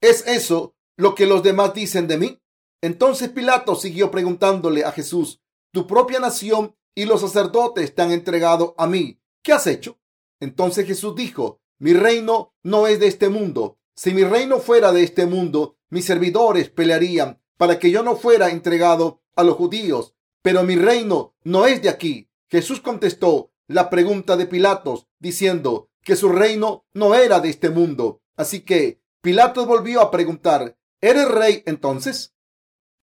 ¿Es 0.00 0.26
eso 0.26 0.76
lo 0.96 1.14
que 1.14 1.26
los 1.26 1.42
demás 1.42 1.74
dicen 1.74 2.06
de 2.06 2.16
mí? 2.16 2.40
Entonces 2.80 3.28
Pilato 3.30 3.74
siguió 3.74 4.10
preguntándole 4.10 4.84
a 4.84 4.92
Jesús, 4.92 5.42
tu 5.72 5.86
propia 5.86 6.20
nación 6.20 6.74
y 6.94 7.04
los 7.04 7.20
sacerdotes 7.20 7.94
te 7.94 8.02
han 8.02 8.12
entregado 8.12 8.74
a 8.78 8.86
mí. 8.86 9.20
¿Qué 9.42 9.52
has 9.52 9.66
hecho? 9.66 9.98
Entonces 10.40 10.86
Jesús 10.86 11.16
dijo, 11.16 11.60
mi 11.78 11.92
reino 11.92 12.54
no 12.62 12.86
es 12.86 13.00
de 13.00 13.08
este 13.08 13.28
mundo. 13.28 13.78
Si 13.96 14.14
mi 14.14 14.22
reino 14.22 14.60
fuera 14.60 14.92
de 14.92 15.02
este 15.02 15.26
mundo, 15.26 15.76
mis 15.90 16.04
servidores 16.04 16.70
pelearían 16.70 17.42
para 17.56 17.78
que 17.78 17.90
yo 17.90 18.02
no 18.02 18.16
fuera 18.16 18.50
entregado 18.50 19.20
a 19.34 19.42
los 19.42 19.56
judíos. 19.56 20.14
Pero 20.42 20.62
mi 20.62 20.76
reino 20.76 21.34
no 21.42 21.66
es 21.66 21.82
de 21.82 21.88
aquí. 21.88 22.30
Jesús 22.48 22.80
contestó 22.80 23.50
la 23.66 23.90
pregunta 23.90 24.36
de 24.36 24.46
Pilatos 24.46 25.08
diciendo 25.18 25.90
que 26.06 26.14
su 26.14 26.28
reino 26.28 26.86
no 26.94 27.16
era 27.16 27.40
de 27.40 27.50
este 27.50 27.68
mundo. 27.68 28.22
Así 28.36 28.60
que 28.60 29.02
Pilatos 29.20 29.66
volvió 29.66 30.00
a 30.00 30.12
preguntar, 30.12 30.78
¿eres 31.00 31.28
rey 31.28 31.64
entonces? 31.66 32.32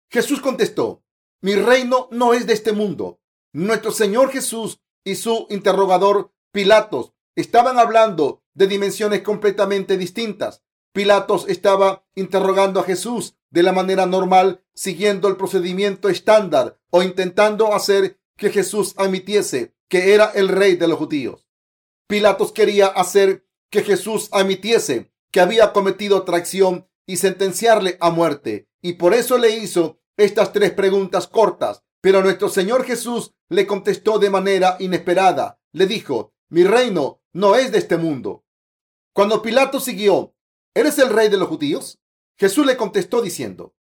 Jesús 0.08 0.40
contestó, 0.40 1.02
mi 1.40 1.56
reino 1.56 2.06
no 2.12 2.34
es 2.34 2.46
de 2.46 2.52
este 2.52 2.70
mundo. 2.70 3.18
Nuestro 3.52 3.90
Señor 3.90 4.30
Jesús 4.30 4.80
y 5.02 5.16
su 5.16 5.48
interrogador 5.50 6.32
Pilatos 6.52 7.14
estaban 7.34 7.80
hablando 7.80 8.44
de 8.54 8.68
dimensiones 8.68 9.22
completamente 9.22 9.96
distintas. 9.96 10.62
Pilatos 10.92 11.46
estaba 11.48 12.06
interrogando 12.14 12.78
a 12.78 12.84
Jesús 12.84 13.34
de 13.50 13.64
la 13.64 13.72
manera 13.72 14.06
normal, 14.06 14.62
siguiendo 14.72 15.26
el 15.26 15.36
procedimiento 15.36 16.08
estándar 16.08 16.78
o 16.90 17.02
intentando 17.02 17.74
hacer 17.74 18.20
que 18.36 18.50
Jesús 18.50 18.94
admitiese 18.96 19.74
que 19.88 20.14
era 20.14 20.26
el 20.26 20.46
rey 20.46 20.76
de 20.76 20.86
los 20.86 20.98
judíos. 20.98 21.44
Pilatos 22.06 22.52
quería 22.52 22.86
hacer 22.86 23.46
que 23.70 23.82
Jesús 23.82 24.28
admitiese 24.32 25.12
que 25.30 25.40
había 25.40 25.72
cometido 25.72 26.22
traición 26.22 26.88
y 27.06 27.16
sentenciarle 27.16 27.96
a 28.00 28.10
muerte. 28.10 28.68
Y 28.82 28.94
por 28.94 29.14
eso 29.14 29.38
le 29.38 29.56
hizo 29.56 29.98
estas 30.16 30.52
tres 30.52 30.72
preguntas 30.72 31.26
cortas. 31.26 31.82
Pero 32.00 32.22
nuestro 32.22 32.48
Señor 32.48 32.84
Jesús 32.84 33.32
le 33.48 33.66
contestó 33.66 34.18
de 34.18 34.30
manera 34.30 34.76
inesperada. 34.78 35.58
Le 35.72 35.86
dijo, 35.86 36.34
mi 36.50 36.64
reino 36.64 37.22
no 37.32 37.56
es 37.56 37.72
de 37.72 37.78
este 37.78 37.96
mundo. 37.96 38.44
Cuando 39.14 39.42
Pilato 39.42 39.80
siguió, 39.80 40.34
¿eres 40.74 40.98
el 40.98 41.08
rey 41.08 41.28
de 41.28 41.38
los 41.38 41.48
judíos? 41.48 41.98
Jesús 42.38 42.66
le 42.66 42.76
contestó 42.76 43.22
diciendo, 43.22 43.74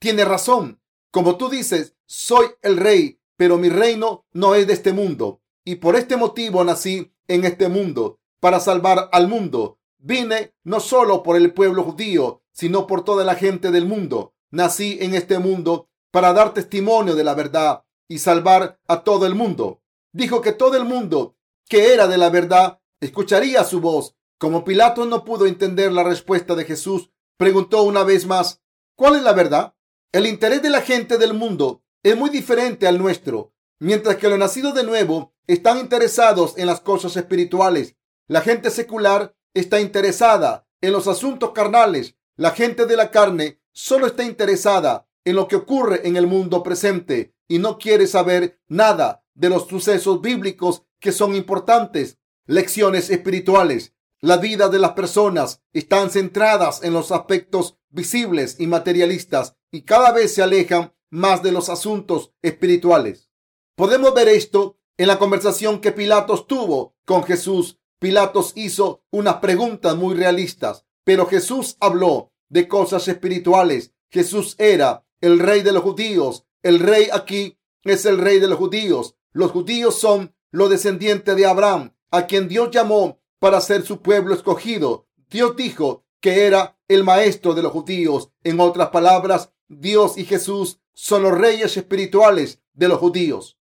tiene 0.00 0.24
razón. 0.24 0.80
Como 1.10 1.36
tú 1.36 1.48
dices, 1.48 1.94
soy 2.06 2.46
el 2.62 2.78
rey, 2.78 3.20
pero 3.36 3.58
mi 3.58 3.68
reino 3.68 4.26
no 4.32 4.54
es 4.54 4.66
de 4.66 4.72
este 4.72 4.92
mundo. 4.92 5.42
Y 5.64 5.76
por 5.76 5.96
este 5.96 6.16
motivo 6.16 6.64
nací 6.64 7.12
en 7.28 7.44
este 7.44 7.68
mundo, 7.68 8.20
para 8.40 8.60
salvar 8.60 9.08
al 9.12 9.28
mundo. 9.28 9.78
Vine 9.98 10.54
no 10.64 10.80
solo 10.80 11.22
por 11.22 11.36
el 11.36 11.52
pueblo 11.52 11.82
judío, 11.82 12.42
sino 12.52 12.86
por 12.86 13.04
toda 13.04 13.24
la 13.24 13.34
gente 13.34 13.70
del 13.70 13.86
mundo. 13.86 14.34
Nací 14.50 14.98
en 15.00 15.14
este 15.14 15.38
mundo 15.38 15.88
para 16.10 16.32
dar 16.32 16.54
testimonio 16.54 17.14
de 17.14 17.24
la 17.24 17.34
verdad 17.34 17.84
y 18.08 18.18
salvar 18.18 18.78
a 18.86 19.02
todo 19.02 19.26
el 19.26 19.34
mundo. 19.34 19.82
Dijo 20.12 20.40
que 20.40 20.52
todo 20.52 20.76
el 20.76 20.84
mundo 20.84 21.36
que 21.68 21.92
era 21.92 22.06
de 22.06 22.18
la 22.18 22.30
verdad 22.30 22.80
escucharía 23.00 23.64
su 23.64 23.80
voz. 23.80 24.14
Como 24.38 24.64
Pilato 24.64 25.04
no 25.06 25.24
pudo 25.24 25.46
entender 25.46 25.92
la 25.92 26.04
respuesta 26.04 26.54
de 26.54 26.64
Jesús, 26.64 27.10
preguntó 27.36 27.82
una 27.82 28.04
vez 28.04 28.26
más, 28.26 28.62
¿cuál 28.94 29.16
es 29.16 29.22
la 29.22 29.32
verdad? 29.32 29.74
El 30.12 30.26
interés 30.26 30.62
de 30.62 30.70
la 30.70 30.82
gente 30.82 31.18
del 31.18 31.34
mundo 31.34 31.82
es 32.02 32.16
muy 32.16 32.30
diferente 32.30 32.86
al 32.86 32.98
nuestro. 32.98 33.52
Mientras 33.78 34.16
que 34.16 34.28
los 34.28 34.38
nacidos 34.38 34.74
de 34.74 34.84
nuevo 34.84 35.34
están 35.46 35.78
interesados 35.78 36.54
en 36.56 36.66
las 36.66 36.80
cosas 36.80 37.16
espirituales, 37.16 37.96
la 38.28 38.40
gente 38.40 38.70
secular 38.70 39.36
está 39.54 39.80
interesada 39.80 40.66
en 40.80 40.92
los 40.92 41.06
asuntos 41.06 41.52
carnales. 41.52 42.16
La 42.36 42.50
gente 42.50 42.86
de 42.86 42.96
la 42.96 43.10
carne 43.10 43.60
solo 43.72 44.06
está 44.06 44.24
interesada 44.24 45.08
en 45.24 45.36
lo 45.36 45.46
que 45.46 45.56
ocurre 45.56 46.06
en 46.08 46.16
el 46.16 46.26
mundo 46.26 46.62
presente 46.62 47.34
y 47.46 47.58
no 47.58 47.78
quiere 47.78 48.06
saber 48.06 48.60
nada 48.68 49.24
de 49.34 49.48
los 49.48 49.68
sucesos 49.68 50.20
bíblicos 50.20 50.82
que 50.98 51.12
son 51.12 51.34
importantes. 51.36 52.18
Lecciones 52.46 53.10
espirituales. 53.10 53.94
La 54.20 54.38
vida 54.38 54.68
de 54.68 54.78
las 54.80 54.92
personas 54.92 55.62
están 55.72 56.10
centradas 56.10 56.82
en 56.82 56.92
los 56.92 57.12
aspectos 57.12 57.78
visibles 57.88 58.56
y 58.58 58.66
materialistas 58.66 59.56
y 59.70 59.82
cada 59.82 60.10
vez 60.10 60.34
se 60.34 60.42
alejan 60.42 60.94
más 61.10 61.42
de 61.42 61.52
los 61.52 61.68
asuntos 61.68 62.32
espirituales. 62.42 63.30
Podemos 63.76 64.14
ver 64.14 64.28
esto 64.28 64.78
en 64.98 65.08
la 65.08 65.18
conversación 65.18 65.80
que 65.80 65.92
Pilatos 65.92 66.46
tuvo 66.46 66.94
con 67.04 67.24
Jesús. 67.24 67.78
Pilatos 67.98 68.52
hizo 68.54 69.02
unas 69.10 69.36
preguntas 69.36 69.96
muy 69.96 70.14
realistas, 70.14 70.84
pero 71.04 71.26
Jesús 71.26 71.76
habló 71.80 72.32
de 72.48 72.68
cosas 72.68 73.08
espirituales. 73.08 73.92
Jesús 74.10 74.54
era 74.58 75.04
el 75.20 75.38
rey 75.38 75.62
de 75.62 75.72
los 75.72 75.82
judíos. 75.82 76.46
El 76.62 76.80
rey 76.80 77.08
aquí 77.12 77.58
es 77.84 78.04
el 78.06 78.18
rey 78.18 78.38
de 78.38 78.48
los 78.48 78.58
judíos. 78.58 79.16
Los 79.32 79.50
judíos 79.50 79.98
son 79.98 80.34
los 80.50 80.70
descendientes 80.70 81.36
de 81.36 81.46
Abraham, 81.46 81.94
a 82.10 82.26
quien 82.26 82.48
Dios 82.48 82.70
llamó 82.70 83.18
para 83.38 83.60
ser 83.60 83.84
su 83.84 84.00
pueblo 84.00 84.34
escogido. 84.34 85.06
Dios 85.28 85.56
dijo 85.56 86.04
que 86.20 86.46
era 86.46 86.78
el 86.88 87.04
maestro 87.04 87.54
de 87.54 87.62
los 87.62 87.72
judíos. 87.72 88.30
En 88.42 88.60
otras 88.60 88.88
palabras, 88.88 89.52
Dios 89.68 90.16
y 90.16 90.24
Jesús 90.24 90.80
son 90.92 91.22
los 91.22 91.36
reyes 91.36 91.76
espirituales 91.76 92.62
de 92.72 92.88
los 92.88 92.98
judíos. 92.98 93.55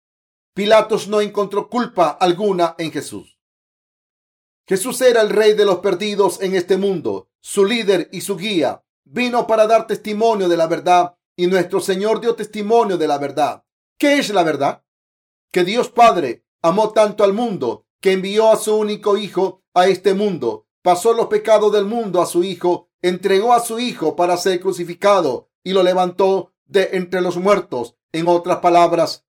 Pilatos 0.55 1.09
no 1.09 1.19
encontró 1.19 1.69
culpa 1.69 2.12
alguna 2.12 2.75
en 2.77 2.89
Jesús. 2.89 3.38
Jesús 4.65 5.01
era 5.01 5.19
el 5.19 5.29
rey 5.29 5.51
de 5.51 5.65
los 5.65 5.79
perdidos 5.79 6.41
en 6.41 6.55
este 6.55 6.77
mundo, 6.77 7.27
su 7.41 7.65
líder 7.65 8.07
y 8.13 8.21
su 8.21 8.38
guía. 8.38 8.81
Vino 9.03 9.47
para 9.47 9.67
dar 9.67 9.85
testimonio 9.85 10.47
de 10.47 10.55
la 10.55 10.67
verdad 10.67 11.17
y 11.35 11.47
nuestro 11.47 11.81
Señor 11.81 12.21
dio 12.21 12.35
testimonio 12.35 12.97
de 12.97 13.05
la 13.05 13.17
verdad. 13.17 13.65
¿Qué 14.00 14.17
es 14.17 14.29
la 14.29 14.43
verdad? 14.43 14.85
Que 15.51 15.65
Dios 15.65 15.89
Padre 15.89 16.45
amó 16.62 16.93
tanto 16.93 17.25
al 17.25 17.33
mundo 17.33 17.85
que 18.00 18.13
envió 18.13 18.50
a 18.50 18.55
su 18.55 18.77
único 18.77 19.17
Hijo 19.17 19.62
a 19.74 19.88
este 19.88 20.13
mundo, 20.13 20.67
pasó 20.81 21.12
los 21.12 21.27
pecados 21.27 21.74
del 21.74 21.83
mundo 21.83 22.21
a 22.21 22.25
su 22.25 22.45
Hijo, 22.45 22.88
entregó 23.01 23.51
a 23.51 23.59
su 23.59 23.77
Hijo 23.77 24.15
para 24.15 24.38
ser 24.38 24.62
crucificado 24.62 25.50
y 25.65 25.74
lo 25.74 25.83
levantó 25.83 26.53
de 26.63 26.91
entre 26.93 27.19
los 27.19 27.35
muertos. 27.35 27.97
En 28.13 28.29
otras 28.29 28.59
palabras, 28.59 29.25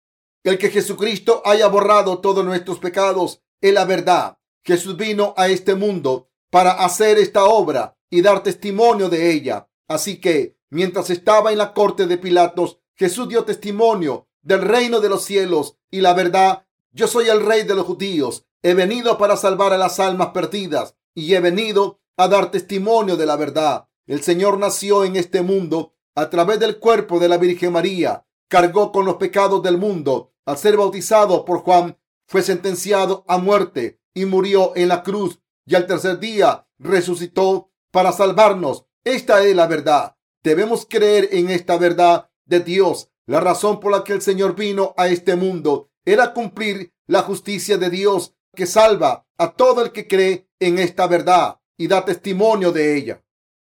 el 0.51 0.59
que 0.59 0.71
Jesucristo 0.71 1.43
haya 1.45 1.67
borrado 1.67 2.21
todos 2.21 2.45
nuestros 2.45 2.79
pecados 2.79 3.43
es 3.61 3.75
la 3.75 3.85
verdad. 3.85 4.39
Jesús 4.63 4.97
vino 4.97 5.35
a 5.37 5.49
este 5.49 5.75
mundo 5.75 6.29
para 6.51 6.85
hacer 6.85 7.19
esta 7.19 7.47
obra 7.47 7.97
y 8.11 8.23
dar 8.23 8.45
testimonio 8.45 9.09
de 9.09 9.33
ella. 9.33 9.69
Así 9.89 10.21
que, 10.21 10.57
mientras 10.71 11.11
estaba 11.11 11.51
en 11.51 11.59
la 11.59 11.75
corte 11.75 12.07
de 12.07 12.17
Pilatos, 12.17 12.79
Jesús 12.95 13.29
dio 13.29 13.45
testimonio 13.45 14.29
del 14.41 14.63
reino 14.63 15.01
de 15.01 15.09
los 15.09 15.25
cielos 15.25 15.79
y 15.91 16.01
la 16.01 16.15
verdad. 16.15 16.65
Yo 16.93 17.09
soy 17.09 17.29
el 17.29 17.45
rey 17.45 17.65
de 17.65 17.75
los 17.75 17.85
judíos. 17.85 18.47
He 18.63 18.75
venido 18.75 19.19
para 19.19 19.37
salvar 19.37 19.73
a 19.73 19.79
las 19.79 19.99
almas 19.99 20.29
perdidas 20.29 20.95
y 21.13 21.35
he 21.35 21.41
venido 21.41 21.99
a 22.17 22.29
dar 22.29 22.53
testimonio 22.53 23.17
de 23.17 23.27
la 23.27 23.35
verdad. 23.35 23.89
El 24.07 24.23
Señor 24.23 24.59
nació 24.59 25.05
en 25.05 25.17
este 25.17 25.43
mundo 25.43 25.95
a 26.15 26.31
través 26.31 26.61
del 26.61 26.79
cuerpo 26.79 27.19
de 27.19 27.29
la 27.29 27.37
Virgen 27.37 27.73
María, 27.73 28.25
cargó 28.47 28.93
con 28.93 29.05
los 29.05 29.17
pecados 29.17 29.61
del 29.65 29.77
mundo 29.77 30.35
al 30.47 30.57
ser 30.57 30.77
bautizado 30.77 31.45
por 31.45 31.59
Juan, 31.59 31.99
fue 32.27 32.43
sentenciado 32.43 33.25
a 33.29 33.39
muerte 33.39 34.01
y 34.15 34.25
murió 34.25 34.73
en 34.77 34.89
la 34.89 35.03
cruz 35.03 35.41
y 35.67 35.75
al 35.75 35.87
tercer 35.87 36.19
día 36.19 36.67
resucitó 36.79 37.71
para 37.91 38.13
salvarnos. 38.13 38.87
Esta 39.05 39.45
es 39.45 39.55
la 39.55 39.67
verdad. 39.67 40.17
Debemos 40.43 40.87
creer 40.89 41.29
en 41.33 41.51
esta 41.51 41.77
verdad 41.77 42.31
de 42.45 42.61
Dios. 42.61 43.11
La 43.27 43.41
razón 43.41 43.81
por 43.81 43.93
la 43.93 44.05
que 44.05 44.13
el 44.13 44.23
Señor 44.23 44.55
vino 44.55 44.95
a 44.97 45.09
este 45.09 45.35
mundo 45.37 45.91
era 46.05 46.33
cumplir 46.33 46.95
la 47.07 47.23
justicia 47.23 47.77
de 47.79 47.91
Dios 47.91 48.35
que 48.55 48.67
salva 48.67 49.27
a 49.37 49.53
todo 49.53 49.85
el 49.85 49.93
que 49.93 50.07
cree 50.07 50.49
en 50.61 50.79
esta 50.79 51.07
verdad 51.07 51.61
y 51.77 51.89
da 51.89 52.05
testimonio 52.05 52.73
de 52.73 52.97
ella. 52.97 53.25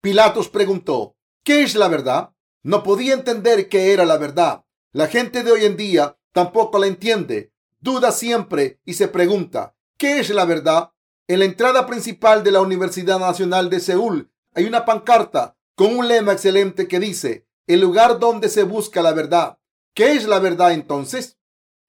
Pilatos 0.02 0.50
preguntó, 0.50 1.16
¿qué 1.44 1.64
es 1.64 1.76
la 1.76 1.88
verdad? 1.88 2.34
No 2.64 2.84
podía 2.84 3.14
entender 3.14 3.70
qué 3.70 3.94
era 3.94 4.06
la 4.06 4.18
verdad. 4.18 4.66
La 4.92 5.08
gente 5.08 5.44
de 5.44 5.52
hoy 5.52 5.66
en 5.66 5.78
día 5.78 6.18
tampoco 6.34 6.78
la 6.80 6.88
entiende. 6.88 7.54
Duda 7.80 8.12
siempre 8.12 8.82
y 8.86 8.96
se 8.96 9.08
pregunta, 9.08 9.76
¿qué 9.98 10.20
es 10.20 10.30
la 10.30 10.46
verdad? 10.46 10.92
En 11.28 11.40
la 11.40 11.46
entrada 11.46 11.86
principal 11.86 12.44
de 12.44 12.52
la 12.52 12.62
Universidad 12.62 13.20
Nacional 13.20 13.70
de 13.70 13.80
Seúl 13.80 14.30
hay 14.54 14.66
una 14.66 14.86
pancarta 14.86 15.58
con 15.76 15.96
un 15.96 16.08
lema 16.08 16.34
excelente 16.34 16.88
que 16.88 17.00
dice, 17.00 17.48
el 17.68 17.80
lugar 17.82 18.20
donde 18.20 18.50
se 18.50 18.64
busca 18.64 19.02
la 19.02 19.14
verdad. 19.14 19.60
¿Qué 19.94 20.14
es 20.14 20.28
la 20.28 20.40
verdad 20.40 20.74
entonces? 20.74 21.38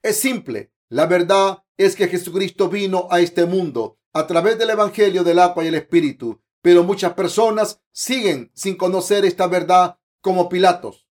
Es 0.03 0.19
simple. 0.21 0.73
La 0.89 1.07
verdad 1.07 1.65
es 1.77 1.97
que 1.97 2.09
Jesucristo 2.09 2.69
vino 2.69 3.09
a 3.11 3.21
este 3.21 3.47
mundo 3.47 3.99
a 4.13 4.27
través 4.27 4.59
del 4.59 4.71
Evangelio 4.71 5.25
del 5.25 5.41
agua 5.41 5.65
y 5.65 5.69
el 5.69 5.75
Espíritu, 5.75 6.41
pero 6.63 6.85
muchas 6.85 7.15
personas 7.15 7.81
siguen 7.93 8.51
sin 8.55 8.77
conocer 8.77 9.25
esta 9.25 9.47
verdad 9.47 9.99
como 10.21 10.49
Pilatos. 10.49 11.09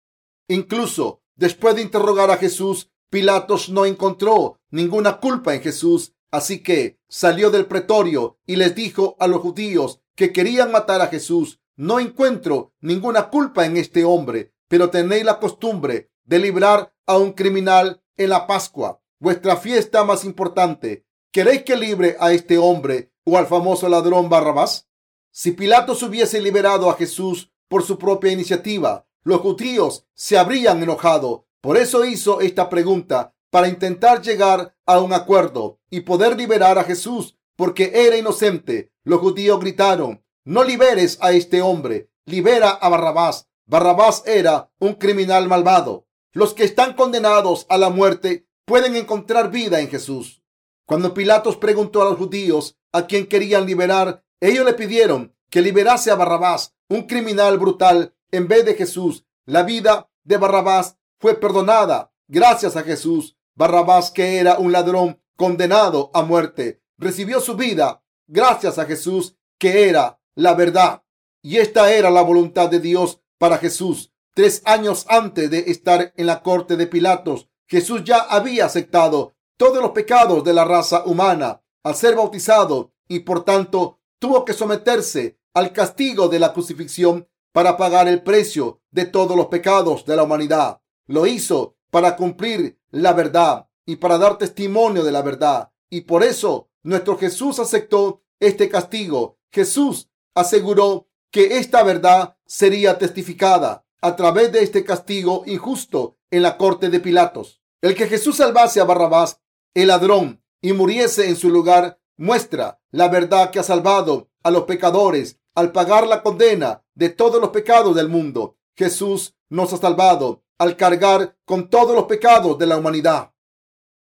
Incluso 0.48 1.24
después 1.36 1.76
de 1.76 1.82
interrogar 1.82 2.30
a 2.30 2.38
Jesús, 2.38 2.92
Pilatos 3.10 3.70
no 3.70 3.86
encontró 3.86 4.60
ninguna 4.70 5.20
culpa 5.20 5.56
en 5.56 5.62
Jesús, 5.62 6.14
así 6.32 6.62
que 6.62 7.00
salió 7.08 7.50
del 7.50 7.66
pretorio 7.66 8.38
y 8.46 8.56
les 8.56 8.76
dijo 8.76 9.16
a 9.20 9.28
los 9.28 9.42
judíos 9.42 10.02
que 10.16 10.32
querían 10.32 10.72
matar 10.72 11.02
a 11.02 11.08
Jesús, 11.08 11.60
no 11.76 12.00
encuentro 12.00 12.74
ninguna 12.82 13.30
culpa 13.30 13.66
en 13.66 13.78
este 13.78 14.04
hombre, 14.04 14.54
pero 14.68 14.90
tenéis 14.90 15.24
la 15.24 15.40
costumbre 15.40 16.12
de 16.24 16.40
librar 16.40 16.94
a 17.08 17.18
un 17.18 17.34
criminal 17.34 18.04
en 18.18 18.30
la 18.30 18.46
Pascua, 18.46 19.02
vuestra 19.18 19.58
fiesta 19.58 20.04
más 20.04 20.24
importante. 20.24 21.06
¿Queréis 21.32 21.64
que 21.64 21.76
libre 21.76 22.18
a 22.20 22.34
este 22.34 22.58
hombre 22.58 23.12
o 23.24 23.38
al 23.38 23.48
famoso 23.48 23.90
ladrón 23.90 24.30
Barrabás? 24.30 24.88
Si 25.32 25.52
Pilatos 25.52 26.04
hubiese 26.04 26.42
liberado 26.42 26.90
a 26.90 26.96
Jesús 26.96 27.52
por 27.68 27.84
su 27.84 27.98
propia 27.98 28.32
iniciativa, 28.32 29.08
los 29.24 29.42
judíos 29.42 30.06
se 30.14 30.38
habrían 30.38 30.84
enojado. 30.84 31.48
Por 31.62 31.78
eso 31.78 32.06
hizo 32.06 32.42
esta 32.42 32.70
pregunta, 32.70 33.34
para 33.50 33.68
intentar 33.68 34.22
llegar 34.22 34.76
a 34.86 35.00
un 35.00 35.14
acuerdo 35.14 35.80
y 35.90 36.02
poder 36.02 36.38
liberar 36.38 36.78
a 36.78 36.84
Jesús, 36.84 37.38
porque 37.56 37.92
era 37.94 38.16
inocente. 38.16 38.92
Los 39.04 39.20
judíos 39.20 39.60
gritaron, 39.60 40.24
no 40.46 40.64
liberes 40.64 41.18
a 41.22 41.32
este 41.32 41.62
hombre, 41.62 42.12
libera 42.26 42.70
a 42.70 42.90
Barrabás. 42.90 43.50
Barrabás 43.66 44.24
era 44.26 44.72
un 44.80 44.94
criminal 44.94 45.48
malvado. 45.48 46.08
Los 46.32 46.54
que 46.54 46.64
están 46.64 46.94
condenados 46.94 47.66
a 47.70 47.78
la 47.78 47.90
muerte 47.90 48.48
pueden 48.66 48.96
encontrar 48.96 49.52
vida 49.52 49.80
en 49.80 49.90
Jesús. 49.90 50.44
Cuando 50.86 51.14
Pilatos 51.14 51.58
preguntó 51.58 52.02
a 52.02 52.06
los 52.06 52.18
judíos 52.18 52.78
a 52.92 53.08
quién 53.08 53.28
querían 53.28 53.66
liberar, 53.66 54.24
ellos 54.40 54.66
le 54.66 54.74
pidieron 54.74 55.36
que 55.50 55.62
liberase 55.62 56.12
a 56.12 56.16
Barrabás, 56.16 56.76
un 56.88 57.04
criminal 57.04 57.58
brutal, 57.58 58.16
en 58.32 58.48
vez 58.48 58.66
de 58.66 58.76
Jesús. 58.76 59.26
La 59.46 59.64
vida 59.64 60.10
de 60.24 60.38
Barrabás 60.38 60.99
fue 61.20 61.36
perdonada 61.36 62.12
gracias 62.28 62.76
a 62.76 62.84
Jesús. 62.84 63.38
Barrabás, 63.56 64.12
que 64.12 64.38
era 64.38 64.58
un 64.58 64.72
ladrón 64.72 65.22
condenado 65.36 66.12
a 66.14 66.24
muerte, 66.24 66.82
recibió 66.98 67.42
su 67.42 67.56
vida 67.56 68.04
gracias 68.28 68.80
a 68.80 68.86
Jesús, 68.86 69.36
que 69.58 69.90
era 69.90 70.20
la 70.36 70.54
verdad. 70.54 71.04
Y 71.42 71.58
esta 71.58 71.92
era 71.92 72.10
la 72.10 72.22
voluntad 72.22 72.70
de 72.70 72.80
Dios 72.80 73.22
para 73.38 73.58
Jesús. 73.58 74.14
Tres 74.34 74.62
años 74.66 75.06
antes 75.10 75.50
de 75.50 75.72
estar 75.72 76.14
en 76.16 76.26
la 76.26 76.42
corte 76.42 76.78
de 76.78 76.88
Pilatos, 76.88 77.50
Jesús 77.68 78.04
ya 78.04 78.20
había 78.20 78.66
aceptado 78.66 79.36
todos 79.58 79.82
los 79.82 79.92
pecados 79.92 80.44
de 80.44 80.54
la 80.54 80.64
raza 80.64 81.04
humana 81.06 81.62
al 81.84 81.96
ser 81.96 82.16
bautizado 82.16 82.94
y 83.08 83.20
por 83.20 83.44
tanto 83.44 84.00
tuvo 84.20 84.46
que 84.46 84.54
someterse 84.54 85.40
al 85.54 85.74
castigo 85.74 86.30
de 86.30 86.40
la 86.40 86.54
crucifixión 86.54 87.28
para 87.52 87.76
pagar 87.76 88.08
el 88.08 88.24
precio 88.24 88.82
de 88.92 89.06
todos 89.06 89.36
los 89.36 89.48
pecados 89.48 90.06
de 90.06 90.16
la 90.16 90.24
humanidad. 90.24 90.79
Lo 91.10 91.26
hizo 91.26 91.76
para 91.90 92.16
cumplir 92.16 92.80
la 92.92 93.14
verdad 93.14 93.68
y 93.84 93.96
para 93.96 94.20
dar 94.20 94.38
testimonio 94.38 95.04
de 95.04 95.12
la 95.12 95.24
verdad. 95.24 95.72
Y 95.90 96.02
por 96.02 96.24
eso 96.24 96.70
nuestro 96.84 97.18
Jesús 97.18 97.58
aceptó 97.58 98.22
este 98.40 98.70
castigo. 98.70 99.40
Jesús 99.52 100.08
aseguró 100.36 101.08
que 101.32 101.58
esta 101.58 101.82
verdad 101.82 102.38
sería 102.46 103.00
testificada 103.00 103.88
a 104.02 104.16
través 104.16 104.52
de 104.52 104.62
este 104.62 104.86
castigo 104.86 105.42
injusto 105.48 106.20
en 106.30 106.44
la 106.44 106.58
corte 106.58 106.92
de 106.92 107.00
Pilatos. 107.00 107.60
El 107.82 107.96
que 107.96 108.06
Jesús 108.06 108.38
salvase 108.38 108.80
a 108.80 108.86
Barrabás, 108.86 109.42
el 109.74 109.88
ladrón, 109.88 110.44
y 110.62 110.74
muriese 110.74 111.28
en 111.28 111.38
su 111.38 111.50
lugar, 111.50 112.00
muestra 112.18 112.80
la 112.92 113.08
verdad 113.08 113.50
que 113.50 113.58
ha 113.58 113.64
salvado 113.64 114.30
a 114.44 114.52
los 114.52 114.66
pecadores 114.66 115.40
al 115.56 115.72
pagar 115.72 116.06
la 116.06 116.22
condena 116.22 116.84
de 116.94 117.10
todos 117.10 117.42
los 117.42 117.50
pecados 117.50 117.96
del 117.96 118.10
mundo. 118.10 118.58
Jesús 118.76 119.34
nos 119.50 119.74
ha 119.74 119.78
salvado 119.78 120.44
al 120.60 120.76
cargar 120.76 121.38
con 121.46 121.70
todos 121.70 121.96
los 121.96 122.06
pecados 122.06 122.58
de 122.60 122.68
la 122.68 122.78
humanidad. 122.78 123.34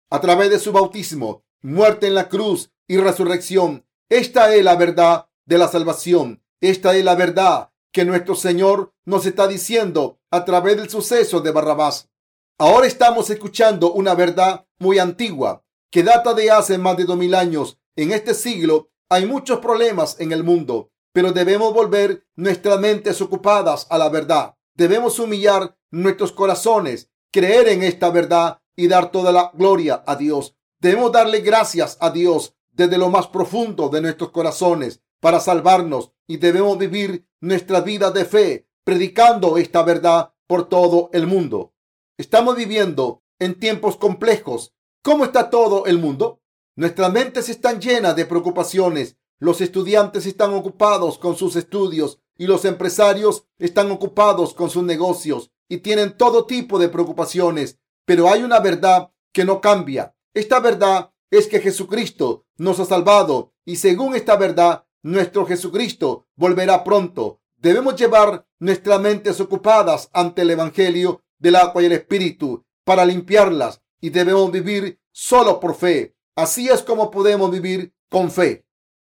A 0.09 0.19
través 0.19 0.49
de 0.49 0.59
su 0.59 0.71
bautismo, 0.71 1.45
muerte 1.61 2.07
en 2.07 2.15
la 2.15 2.27
cruz 2.27 2.71
y 2.87 2.97
resurrección. 2.97 3.85
Esta 4.09 4.53
es 4.55 4.63
la 4.63 4.75
verdad 4.75 5.29
de 5.45 5.57
la 5.57 5.67
salvación. 5.67 6.43
Esta 6.59 6.95
es 6.95 7.05
la 7.05 7.15
verdad 7.15 7.71
que 7.91 8.05
nuestro 8.05 8.35
Señor 8.35 8.93
nos 9.05 9.25
está 9.25 9.47
diciendo 9.47 10.19
a 10.31 10.45
través 10.45 10.77
del 10.77 10.89
suceso 10.89 11.41
de 11.41 11.51
Barrabás. 11.51 12.09
Ahora 12.57 12.87
estamos 12.87 13.29
escuchando 13.29 13.93
una 13.93 14.15
verdad 14.15 14.65
muy 14.79 14.97
antigua 14.97 15.63
que 15.91 16.03
data 16.03 16.33
de 16.33 16.51
hace 16.51 16.77
más 16.77 16.97
de 16.97 17.05
dos 17.05 17.17
mil 17.17 17.35
años. 17.35 17.79
En 17.95 18.11
este 18.11 18.33
siglo 18.33 18.89
hay 19.09 19.25
muchos 19.25 19.59
problemas 19.59 20.19
en 20.19 20.31
el 20.31 20.43
mundo, 20.43 20.91
pero 21.13 21.31
debemos 21.31 21.73
volver 21.73 22.25
nuestras 22.35 22.79
mentes 22.79 23.21
ocupadas 23.21 23.87
a 23.89 23.97
la 23.97 24.09
verdad. 24.09 24.56
Debemos 24.77 25.17
humillar 25.17 25.75
nuestros 25.89 26.31
corazones, 26.31 27.09
creer 27.31 27.67
en 27.67 27.81
esta 27.81 28.11
verdad 28.11 28.61
y 28.75 28.87
dar 28.87 29.11
toda 29.11 29.31
la 29.31 29.49
gloria 29.55 30.03
a 30.05 30.15
Dios. 30.15 30.55
Debemos 30.79 31.11
darle 31.11 31.41
gracias 31.41 31.97
a 31.99 32.11
Dios 32.11 32.55
desde 32.69 32.99
lo 32.99 33.09
más 33.09 33.25
profundo 33.25 33.89
de 33.89 34.01
nuestros 34.01 34.29
corazones 34.29 35.01
para 35.19 35.39
salvarnos 35.39 36.11
y 36.27 36.37
debemos 36.37 36.77
vivir 36.77 37.27
nuestra 37.41 37.81
vida 37.81 38.11
de 38.11 38.25
fe 38.25 38.67
predicando 38.83 39.57
esta 39.57 39.81
verdad 39.81 40.33
por 40.45 40.69
todo 40.69 41.09
el 41.11 41.25
mundo. 41.25 41.73
Estamos 42.15 42.55
viviendo 42.55 43.23
en 43.39 43.59
tiempos 43.59 43.97
complejos. 43.97 44.75
¿Cómo 45.01 45.25
está 45.25 45.49
todo 45.49 45.87
el 45.87 45.97
mundo? 45.97 46.43
Nuestras 46.75 47.11
mentes 47.11 47.49
están 47.49 47.81
llenas 47.81 48.15
de 48.15 48.27
preocupaciones. 48.27 49.17
Los 49.39 49.59
estudiantes 49.59 50.27
están 50.27 50.53
ocupados 50.53 51.17
con 51.17 51.35
sus 51.35 51.55
estudios 51.55 52.21
y 52.37 52.47
los 52.47 52.65
empresarios 52.65 53.45
están 53.59 53.91
ocupados 53.91 54.53
con 54.53 54.69
sus 54.69 54.83
negocios 54.83 55.51
y 55.69 55.77
tienen 55.79 56.17
todo 56.17 56.45
tipo 56.45 56.79
de 56.79 56.89
preocupaciones. 56.89 57.79
Pero 58.05 58.29
hay 58.29 58.43
una 58.43 58.59
verdad 58.59 59.11
que 59.33 59.45
no 59.45 59.61
cambia. 59.61 60.15
Esta 60.33 60.59
verdad 60.59 61.11
es 61.29 61.47
que 61.47 61.59
Jesucristo 61.59 62.45
nos 62.57 62.79
ha 62.79 62.85
salvado 62.85 63.53
y 63.65 63.77
según 63.77 64.15
esta 64.15 64.35
verdad, 64.35 64.85
nuestro 65.03 65.45
Jesucristo 65.45 66.27
volverá 66.35 66.83
pronto. 66.83 67.41
Debemos 67.57 67.95
llevar 67.95 68.47
nuestras 68.59 68.99
mentes 69.01 69.39
ocupadas 69.39 70.09
ante 70.13 70.43
el 70.43 70.51
Evangelio 70.51 71.21
del 71.39 71.55
agua 71.55 71.81
y 71.81 71.85
el 71.85 71.91
Espíritu 71.93 72.65
para 72.83 73.05
limpiarlas 73.05 73.81
y 73.99 74.09
debemos 74.09 74.51
vivir 74.51 74.99
solo 75.11 75.59
por 75.59 75.75
fe. 75.75 76.15
Así 76.35 76.69
es 76.69 76.83
como 76.83 77.09
podemos 77.11 77.51
vivir 77.51 77.93
con 78.09 78.31
fe. 78.31 78.65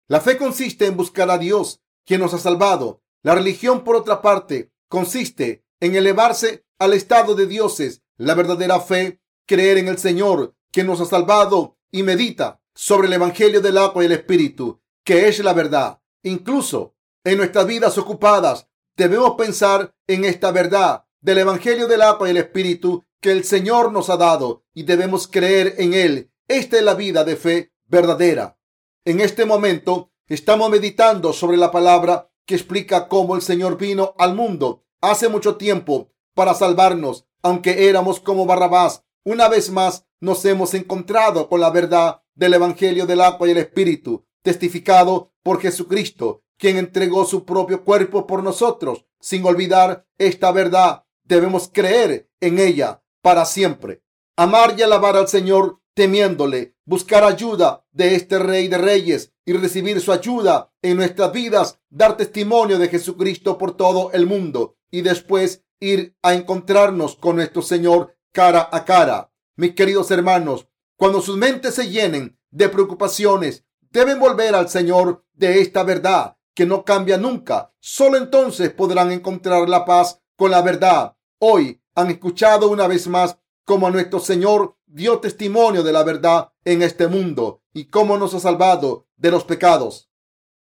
La 0.08 0.20
fe 0.20 0.38
consiste 0.38 0.86
en 0.86 0.96
buscar 0.96 1.30
a 1.30 1.38
Dios, 1.38 1.82
quien 2.04 2.20
nos 2.20 2.32
ha 2.34 2.38
salvado. 2.38 3.02
La 3.26 3.34
religión, 3.34 3.82
por 3.82 3.96
otra 3.96 4.22
parte, 4.22 4.70
consiste 4.88 5.64
en 5.80 5.96
elevarse 5.96 6.64
al 6.78 6.92
estado 6.92 7.34
de 7.34 7.48
dioses. 7.48 8.04
La 8.18 8.34
verdadera 8.34 8.78
fe, 8.78 9.20
creer 9.46 9.78
en 9.78 9.88
el 9.88 9.98
Señor, 9.98 10.54
quien 10.70 10.86
nos 10.86 11.00
ha 11.00 11.06
salvado 11.06 11.76
y 11.90 12.04
medita 12.04 12.60
sobre 12.72 13.08
el 13.08 13.14
Evangelio 13.14 13.60
del 13.60 13.78
agua 13.78 14.04
y 14.04 14.06
el 14.06 14.12
Espíritu, 14.12 14.80
que 15.02 15.26
es 15.26 15.40
la 15.40 15.54
verdad. 15.54 16.00
Incluso 16.22 16.94
en 17.24 17.38
nuestras 17.38 17.66
vidas 17.66 17.98
ocupadas 17.98 18.68
debemos 18.96 19.32
pensar 19.32 19.92
en 20.06 20.24
esta 20.24 20.52
verdad 20.52 21.06
del 21.20 21.38
Evangelio 21.38 21.88
del 21.88 22.02
agua 22.02 22.28
y 22.28 22.30
el 22.30 22.36
Espíritu 22.36 23.04
que 23.20 23.32
el 23.32 23.42
Señor 23.42 23.90
nos 23.90 24.08
ha 24.08 24.16
dado 24.16 24.62
y 24.72 24.84
debemos 24.84 25.26
creer 25.26 25.74
en 25.78 25.94
Él. 25.94 26.30
Esta 26.46 26.76
es 26.76 26.84
la 26.84 26.94
vida 26.94 27.24
de 27.24 27.34
fe 27.34 27.72
verdadera. 27.86 28.56
En 29.04 29.18
este 29.18 29.44
momento 29.44 30.12
estamos 30.28 30.70
meditando 30.70 31.32
sobre 31.32 31.56
la 31.56 31.72
palabra 31.72 32.30
que 32.46 32.54
explica 32.54 33.08
cómo 33.08 33.36
el 33.36 33.42
Señor 33.42 33.76
vino 33.76 34.14
al 34.18 34.34
mundo 34.34 34.84
hace 35.00 35.28
mucho 35.28 35.56
tiempo 35.56 36.12
para 36.34 36.54
salvarnos, 36.54 37.26
aunque 37.42 37.88
éramos 37.88 38.20
como 38.20 38.46
Barrabás. 38.46 39.04
Una 39.24 39.48
vez 39.48 39.70
más 39.70 40.06
nos 40.20 40.44
hemos 40.44 40.74
encontrado 40.74 41.48
con 41.48 41.60
la 41.60 41.70
verdad 41.70 42.22
del 42.34 42.54
Evangelio 42.54 43.06
del 43.06 43.20
agua 43.20 43.48
y 43.48 43.50
el 43.50 43.58
Espíritu, 43.58 44.24
testificado 44.42 45.32
por 45.42 45.60
Jesucristo, 45.60 46.44
quien 46.58 46.76
entregó 46.76 47.24
su 47.24 47.44
propio 47.44 47.84
cuerpo 47.84 48.26
por 48.26 48.42
nosotros. 48.42 49.04
Sin 49.20 49.44
olvidar 49.44 50.06
esta 50.18 50.52
verdad, 50.52 51.04
debemos 51.24 51.68
creer 51.72 52.30
en 52.40 52.58
ella 52.58 53.02
para 53.22 53.44
siempre. 53.44 54.02
Amar 54.36 54.74
y 54.78 54.82
alabar 54.82 55.16
al 55.16 55.28
Señor 55.28 55.80
temiéndole 55.94 56.76
buscar 56.84 57.24
ayuda 57.24 57.84
de 57.90 58.14
este 58.14 58.38
Rey 58.38 58.68
de 58.68 58.78
Reyes 58.78 59.32
y 59.46 59.52
recibir 59.52 60.00
su 60.00 60.12
ayuda 60.12 60.72
en 60.82 60.96
nuestras 60.96 61.32
vidas, 61.32 61.78
dar 61.88 62.16
testimonio 62.16 62.78
de 62.78 62.88
Jesucristo 62.88 63.56
por 63.56 63.76
todo 63.76 64.10
el 64.12 64.26
mundo 64.26 64.76
y 64.90 65.02
después 65.02 65.64
ir 65.80 66.16
a 66.22 66.34
encontrarnos 66.34 67.16
con 67.16 67.36
nuestro 67.36 67.62
Señor 67.62 68.16
cara 68.32 68.68
a 68.70 68.84
cara. 68.84 69.32
Mis 69.54 69.74
queridos 69.74 70.10
hermanos, 70.10 70.68
cuando 70.96 71.22
sus 71.22 71.36
mentes 71.36 71.76
se 71.76 71.88
llenen 71.88 72.38
de 72.50 72.68
preocupaciones, 72.68 73.64
deben 73.90 74.18
volver 74.18 74.54
al 74.54 74.68
Señor 74.68 75.24
de 75.32 75.60
esta 75.60 75.84
verdad 75.84 76.36
que 76.54 76.66
no 76.66 76.84
cambia 76.84 77.16
nunca. 77.16 77.72
Solo 77.78 78.16
entonces 78.16 78.70
podrán 78.70 79.12
encontrar 79.12 79.68
la 79.68 79.84
paz 79.84 80.20
con 80.36 80.50
la 80.50 80.62
verdad. 80.62 81.16
Hoy 81.38 81.80
han 81.94 82.10
escuchado 82.10 82.68
una 82.68 82.88
vez 82.88 83.06
más 83.06 83.38
cómo 83.64 83.90
nuestro 83.90 84.18
Señor 84.18 84.76
dio 84.86 85.18
testimonio 85.18 85.82
de 85.82 85.92
la 85.92 86.02
verdad 86.02 86.52
en 86.64 86.82
este 86.82 87.06
mundo 87.08 87.62
y 87.72 87.84
cómo 87.86 88.16
nos 88.16 88.34
ha 88.34 88.40
salvado 88.40 89.05
de 89.16 89.30
los 89.30 89.44
pecados. 89.44 90.10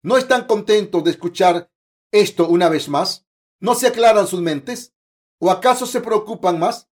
¿No 0.02 0.16
están 0.16 0.46
contentos 0.46 1.04
de 1.04 1.10
escuchar 1.10 1.70
esto 2.10 2.48
una 2.48 2.68
vez 2.68 2.88
más? 2.88 3.26
¿No 3.60 3.74
se 3.74 3.86
aclaran 3.86 4.26
sus 4.26 4.40
mentes? 4.40 4.94
¿O 5.38 5.50
acaso 5.50 5.86
se 5.86 6.00
preocupan 6.00 6.58
más? 6.58 6.88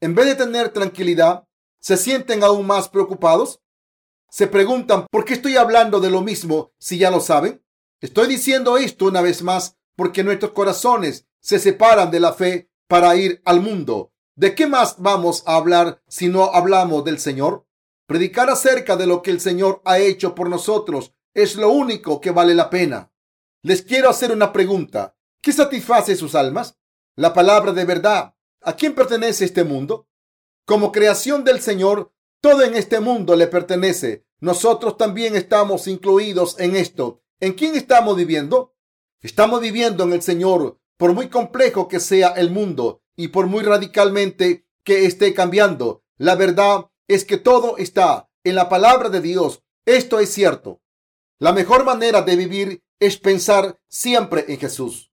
En 0.00 0.14
vez 0.14 0.26
de 0.26 0.34
tener 0.34 0.70
tranquilidad, 0.70 1.48
¿se 1.80 1.96
sienten 1.96 2.42
aún 2.42 2.66
más 2.66 2.88
preocupados? 2.88 3.60
¿Se 4.30 4.46
preguntan 4.46 5.06
por 5.10 5.24
qué 5.24 5.34
estoy 5.34 5.56
hablando 5.56 6.00
de 6.00 6.10
lo 6.10 6.20
mismo 6.20 6.72
si 6.78 6.98
ya 6.98 7.10
lo 7.10 7.20
saben? 7.20 7.64
Estoy 8.00 8.28
diciendo 8.28 8.76
esto 8.76 9.06
una 9.06 9.20
vez 9.20 9.42
más 9.42 9.76
porque 9.96 10.22
nuestros 10.22 10.52
corazones 10.52 11.26
se 11.40 11.58
separan 11.58 12.10
de 12.10 12.20
la 12.20 12.32
fe 12.32 12.70
para 12.88 13.16
ir 13.16 13.40
al 13.44 13.60
mundo. 13.60 14.12
¿De 14.36 14.54
qué 14.54 14.66
más 14.66 14.96
vamos 14.98 15.42
a 15.46 15.56
hablar 15.56 16.02
si 16.06 16.28
no 16.28 16.44
hablamos 16.54 17.04
del 17.04 17.18
Señor? 17.18 17.66
Predicar 18.08 18.48
acerca 18.48 18.96
de 18.96 19.06
lo 19.06 19.20
que 19.20 19.30
el 19.30 19.38
Señor 19.38 19.82
ha 19.84 19.98
hecho 19.98 20.34
por 20.34 20.48
nosotros 20.48 21.12
es 21.34 21.56
lo 21.56 21.68
único 21.68 22.22
que 22.22 22.30
vale 22.30 22.54
la 22.54 22.70
pena. 22.70 23.12
Les 23.62 23.82
quiero 23.82 24.08
hacer 24.08 24.32
una 24.32 24.50
pregunta. 24.50 25.14
¿Qué 25.42 25.52
satisface 25.52 26.16
sus 26.16 26.34
almas? 26.34 26.78
La 27.16 27.34
palabra 27.34 27.72
de 27.72 27.84
verdad. 27.84 28.34
¿A 28.62 28.76
quién 28.76 28.94
pertenece 28.94 29.44
este 29.44 29.62
mundo? 29.62 30.08
Como 30.64 30.90
creación 30.90 31.44
del 31.44 31.60
Señor, 31.60 32.10
todo 32.40 32.62
en 32.62 32.76
este 32.76 32.98
mundo 32.98 33.36
le 33.36 33.46
pertenece. 33.46 34.24
Nosotros 34.40 34.96
también 34.96 35.36
estamos 35.36 35.86
incluidos 35.86 36.58
en 36.58 36.76
esto. 36.76 37.20
¿En 37.40 37.52
quién 37.52 37.76
estamos 37.76 38.16
viviendo? 38.16 38.74
Estamos 39.20 39.60
viviendo 39.60 40.04
en 40.04 40.14
el 40.14 40.22
Señor, 40.22 40.80
por 40.96 41.12
muy 41.12 41.28
complejo 41.28 41.88
que 41.88 42.00
sea 42.00 42.28
el 42.28 42.50
mundo 42.50 43.02
y 43.16 43.28
por 43.28 43.48
muy 43.48 43.64
radicalmente 43.64 44.66
que 44.82 45.04
esté 45.04 45.34
cambiando. 45.34 46.04
La 46.16 46.36
verdad 46.36 46.86
es 47.08 47.24
que 47.24 47.38
todo 47.38 47.78
está 47.78 48.28
en 48.44 48.54
la 48.54 48.68
palabra 48.68 49.08
de 49.08 49.20
Dios. 49.20 49.64
Esto 49.86 50.20
es 50.20 50.32
cierto. 50.32 50.80
La 51.38 51.52
mejor 51.52 51.84
manera 51.84 52.22
de 52.22 52.36
vivir 52.36 52.84
es 53.00 53.16
pensar 53.16 53.80
siempre 53.88 54.44
en 54.48 54.58
Jesús. 54.58 55.12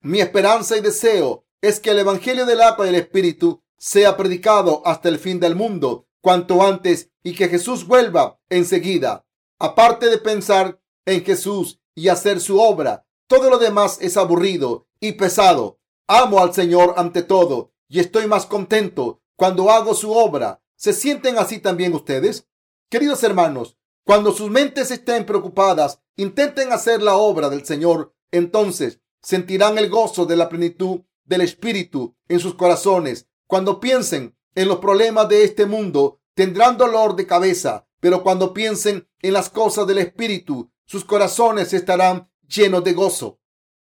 Mi 0.00 0.20
esperanza 0.20 0.76
y 0.76 0.80
deseo 0.80 1.44
es 1.60 1.80
que 1.80 1.90
el 1.90 1.98
Evangelio 1.98 2.46
del 2.46 2.60
agua 2.60 2.86
y 2.86 2.90
el 2.90 2.94
Espíritu 2.94 3.62
sea 3.76 4.16
predicado 4.16 4.82
hasta 4.84 5.08
el 5.08 5.18
fin 5.18 5.40
del 5.40 5.56
mundo 5.56 6.06
cuanto 6.20 6.62
antes 6.62 7.10
y 7.22 7.34
que 7.34 7.48
Jesús 7.48 7.86
vuelva 7.86 8.38
enseguida. 8.48 9.26
Aparte 9.58 10.08
de 10.08 10.18
pensar 10.18 10.80
en 11.04 11.24
Jesús 11.24 11.80
y 11.94 12.08
hacer 12.08 12.40
su 12.40 12.60
obra, 12.60 13.06
todo 13.26 13.50
lo 13.50 13.58
demás 13.58 13.98
es 14.00 14.16
aburrido 14.16 14.86
y 15.00 15.12
pesado. 15.12 15.80
Amo 16.06 16.40
al 16.40 16.54
Señor 16.54 16.94
ante 16.96 17.22
todo 17.22 17.72
y 17.88 18.00
estoy 18.00 18.26
más 18.26 18.46
contento 18.46 19.20
cuando 19.36 19.70
hago 19.70 19.94
su 19.94 20.12
obra. 20.12 20.62
¿Se 20.78 20.92
sienten 20.92 21.38
así 21.38 21.58
también 21.58 21.92
ustedes? 21.92 22.46
Queridos 22.88 23.24
hermanos, 23.24 23.76
cuando 24.04 24.30
sus 24.30 24.48
mentes 24.48 24.92
estén 24.92 25.26
preocupadas, 25.26 26.00
intenten 26.14 26.72
hacer 26.72 27.02
la 27.02 27.16
obra 27.16 27.50
del 27.50 27.66
Señor. 27.66 28.14
Entonces 28.30 29.00
sentirán 29.20 29.76
el 29.76 29.90
gozo 29.90 30.24
de 30.24 30.36
la 30.36 30.48
plenitud 30.48 31.00
del 31.24 31.40
Espíritu 31.40 32.16
en 32.28 32.38
sus 32.38 32.54
corazones. 32.54 33.26
Cuando 33.48 33.80
piensen 33.80 34.38
en 34.54 34.68
los 34.68 34.78
problemas 34.78 35.28
de 35.28 35.42
este 35.42 35.66
mundo, 35.66 36.20
tendrán 36.34 36.78
dolor 36.78 37.16
de 37.16 37.26
cabeza, 37.26 37.88
pero 37.98 38.22
cuando 38.22 38.54
piensen 38.54 39.08
en 39.20 39.32
las 39.32 39.50
cosas 39.50 39.84
del 39.88 39.98
Espíritu, 39.98 40.70
sus 40.86 41.04
corazones 41.04 41.72
estarán 41.72 42.30
llenos 42.46 42.84
de 42.84 42.92
gozo. 42.92 43.40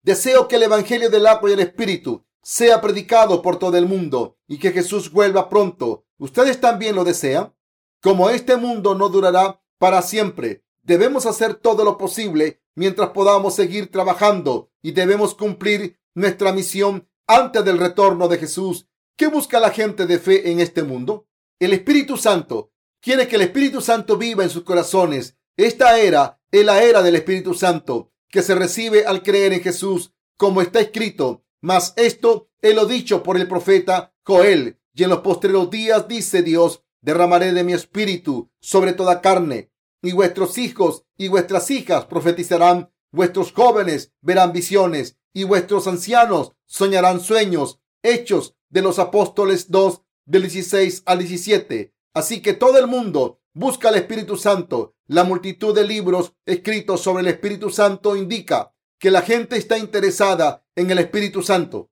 Deseo 0.02 0.48
que 0.48 0.56
el 0.56 0.64
Evangelio 0.64 1.08
del 1.08 1.28
agua 1.28 1.50
y 1.50 1.52
el 1.52 1.60
Espíritu 1.60 2.26
sea 2.42 2.80
predicado 2.80 3.42
por 3.42 3.60
todo 3.60 3.76
el 3.76 3.86
mundo 3.86 4.38
y 4.48 4.58
que 4.58 4.72
Jesús 4.72 5.12
vuelva 5.12 5.48
pronto. 5.48 6.04
¿Ustedes 6.20 6.60
también 6.60 6.94
lo 6.94 7.04
desean? 7.04 7.54
Como 8.02 8.28
este 8.28 8.58
mundo 8.58 8.94
no 8.94 9.08
durará 9.08 9.62
para 9.78 10.02
siempre, 10.02 10.62
debemos 10.82 11.24
hacer 11.24 11.54
todo 11.54 11.82
lo 11.82 11.96
posible 11.96 12.60
mientras 12.74 13.08
podamos 13.10 13.54
seguir 13.54 13.90
trabajando 13.90 14.70
y 14.82 14.92
debemos 14.92 15.34
cumplir 15.34 15.98
nuestra 16.14 16.52
misión 16.52 17.08
antes 17.26 17.64
del 17.64 17.78
retorno 17.78 18.28
de 18.28 18.36
Jesús. 18.36 18.86
¿Qué 19.16 19.28
busca 19.28 19.60
la 19.60 19.70
gente 19.70 20.04
de 20.04 20.18
fe 20.18 20.50
en 20.50 20.60
este 20.60 20.82
mundo? 20.82 21.26
El 21.58 21.72
Espíritu 21.72 22.18
Santo 22.18 22.70
quiere 23.00 23.26
que 23.26 23.36
el 23.36 23.42
Espíritu 23.42 23.80
Santo 23.80 24.18
viva 24.18 24.44
en 24.44 24.50
sus 24.50 24.64
corazones. 24.64 25.38
Esta 25.56 25.98
era 25.98 26.38
es 26.50 26.66
la 26.66 26.82
era 26.82 27.02
del 27.02 27.16
Espíritu 27.16 27.54
Santo 27.54 28.12
que 28.28 28.42
se 28.42 28.54
recibe 28.54 29.06
al 29.06 29.22
creer 29.22 29.54
en 29.54 29.62
Jesús, 29.62 30.12
como 30.36 30.60
está 30.60 30.80
escrito. 30.80 31.46
Mas 31.62 31.94
esto 31.96 32.50
es 32.60 32.74
lo 32.74 32.84
dicho 32.84 33.22
por 33.22 33.38
el 33.38 33.48
profeta 33.48 34.12
Joel. 34.22 34.79
Y 34.94 35.04
en 35.04 35.10
los 35.10 35.20
postreros 35.20 35.70
días 35.70 36.08
dice 36.08 36.42
Dios, 36.42 36.82
derramaré 37.00 37.52
de 37.52 37.64
mi 37.64 37.72
espíritu 37.72 38.50
sobre 38.60 38.92
toda 38.92 39.20
carne, 39.20 39.70
y 40.02 40.12
vuestros 40.12 40.58
hijos 40.58 41.04
y 41.16 41.28
vuestras 41.28 41.70
hijas 41.70 42.06
profetizarán, 42.06 42.90
vuestros 43.12 43.52
jóvenes 43.52 44.12
verán 44.20 44.52
visiones, 44.52 45.16
y 45.32 45.44
vuestros 45.44 45.86
ancianos 45.86 46.52
soñarán 46.66 47.20
sueños. 47.20 47.78
Hechos 48.02 48.56
de 48.70 48.82
los 48.82 48.98
apóstoles 48.98 49.70
2, 49.70 50.02
del 50.24 50.42
16 50.42 51.02
al 51.06 51.18
17. 51.18 51.92
Así 52.14 52.40
que 52.40 52.54
todo 52.54 52.78
el 52.78 52.86
mundo 52.86 53.40
busca 53.52 53.88
al 53.88 53.96
Espíritu 53.96 54.36
Santo. 54.36 54.94
La 55.06 55.24
multitud 55.24 55.74
de 55.74 55.86
libros 55.86 56.34
escritos 56.46 57.00
sobre 57.00 57.22
el 57.22 57.28
Espíritu 57.28 57.70
Santo 57.70 58.16
indica 58.16 58.72
que 58.98 59.10
la 59.10 59.22
gente 59.22 59.56
está 59.56 59.76
interesada 59.76 60.64
en 60.76 60.90
el 60.90 60.98
Espíritu 60.98 61.42
Santo. 61.42 61.89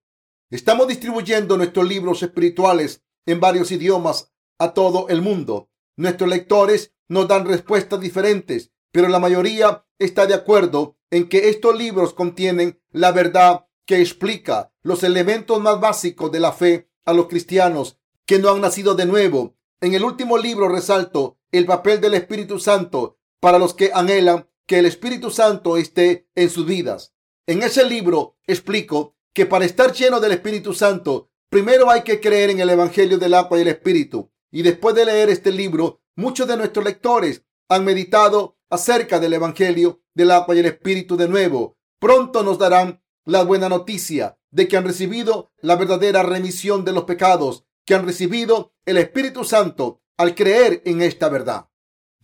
Estamos 0.51 0.89
distribuyendo 0.89 1.59
nuestros 1.59 1.87
libros 1.87 2.23
espirituales 2.23 3.03
en 3.27 3.39
varios 3.39 3.71
idiomas 3.71 4.33
a 4.59 4.73
todo 4.73 5.09
el 5.11 5.21
mundo. 5.21 5.69
Nuestros 5.97 6.31
lectores 6.31 6.95
nos 7.07 7.29
dan 7.29 7.47
respuestas 7.47 8.01
diferentes, 8.01 8.73
pero 8.91 9.09
la 9.09 9.19
mayoría 9.19 9.85
está 9.99 10.27
de 10.27 10.33
acuerdo 10.33 10.97
en 11.11 11.29
que 11.29 11.51
estos 11.51 11.77
libros 11.77 12.15
contienen 12.15 12.81
la 12.93 13.13
verdad 13.13 13.67
que 13.85 14.01
explica 14.01 14.73
los 14.83 15.03
elementos 15.03 15.61
más 15.61 15.81
básicos 15.81 16.33
de 16.33 16.41
la 16.41 16.53
fe 16.53 16.89
a 17.05 17.13
los 17.13 17.29
cristianos 17.29 17.99
que 18.25 18.39
no 18.39 18.51
han 18.51 18.63
nacido 18.63 18.95
de 18.95 19.05
nuevo. 19.05 19.55
En 19.83 19.93
el 19.93 20.03
último 20.03 20.39
libro 20.39 20.69
resalto 20.69 21.39
el 21.53 21.67
papel 21.67 22.01
del 22.01 22.15
Espíritu 22.15 22.59
Santo 22.59 23.19
para 23.39 23.59
los 23.59 23.75
que 23.75 23.91
anhelan 23.93 24.49
que 24.67 24.79
el 24.79 24.87
Espíritu 24.87 25.31
Santo 25.31 25.77
esté 25.77 26.27
en 26.35 26.49
sus 26.49 26.65
vidas. 26.65 27.15
En 27.47 27.63
ese 27.63 27.85
libro 27.85 28.37
explico 28.47 29.17
que 29.39 29.47
para 29.47 29.67
estar 29.67 29.93
lleno 29.93 30.19
del 30.19 30.33
Espíritu 30.33 30.75
Santo, 30.75 31.31
primero 31.49 31.89
hay 31.89 32.03
que 32.03 32.21
creer 32.21 32.51
en 32.51 32.59
el 32.59 32.71
Evangelio 32.71 33.19
del 33.19 33.35
agua 33.35 33.57
y 33.57 33.61
el 33.61 33.69
Espíritu. 33.69 34.33
Y 34.51 34.63
después 34.63 34.97
de 34.97 35.05
leer 35.05 35.31
este 35.31 35.53
libro, 35.53 36.03
muchos 36.17 36.49
de 36.49 36.57
nuestros 36.57 36.85
lectores 36.85 37.45
han 37.69 37.85
meditado 37.85 38.59
acerca 38.69 39.21
del 39.21 39.35
Evangelio 39.35 40.03
del 40.13 40.33
agua 40.33 40.57
y 40.57 40.59
el 40.59 40.67
Espíritu 40.67 41.17
de 41.17 41.29
nuevo. 41.29 41.79
Pronto 42.01 42.43
nos 42.43 42.59
darán 42.59 43.01
la 43.25 43.45
buena 43.45 43.69
noticia 43.69 44.41
de 44.51 44.67
que 44.67 44.77
han 44.77 44.85
recibido 44.85 45.53
la 45.61 45.77
verdadera 45.77 46.25
remisión 46.25 46.85
de 46.85 46.95
los 46.95 47.05
pecados, 47.05 47.65
que 47.87 47.95
han 47.95 48.05
recibido 48.05 48.73
el 48.87 48.97
Espíritu 48.97 49.45
Santo 49.45 50.03
al 50.17 50.35
creer 50.35 50.83
en 50.85 51.01
esta 51.01 51.29
verdad. 51.29 51.69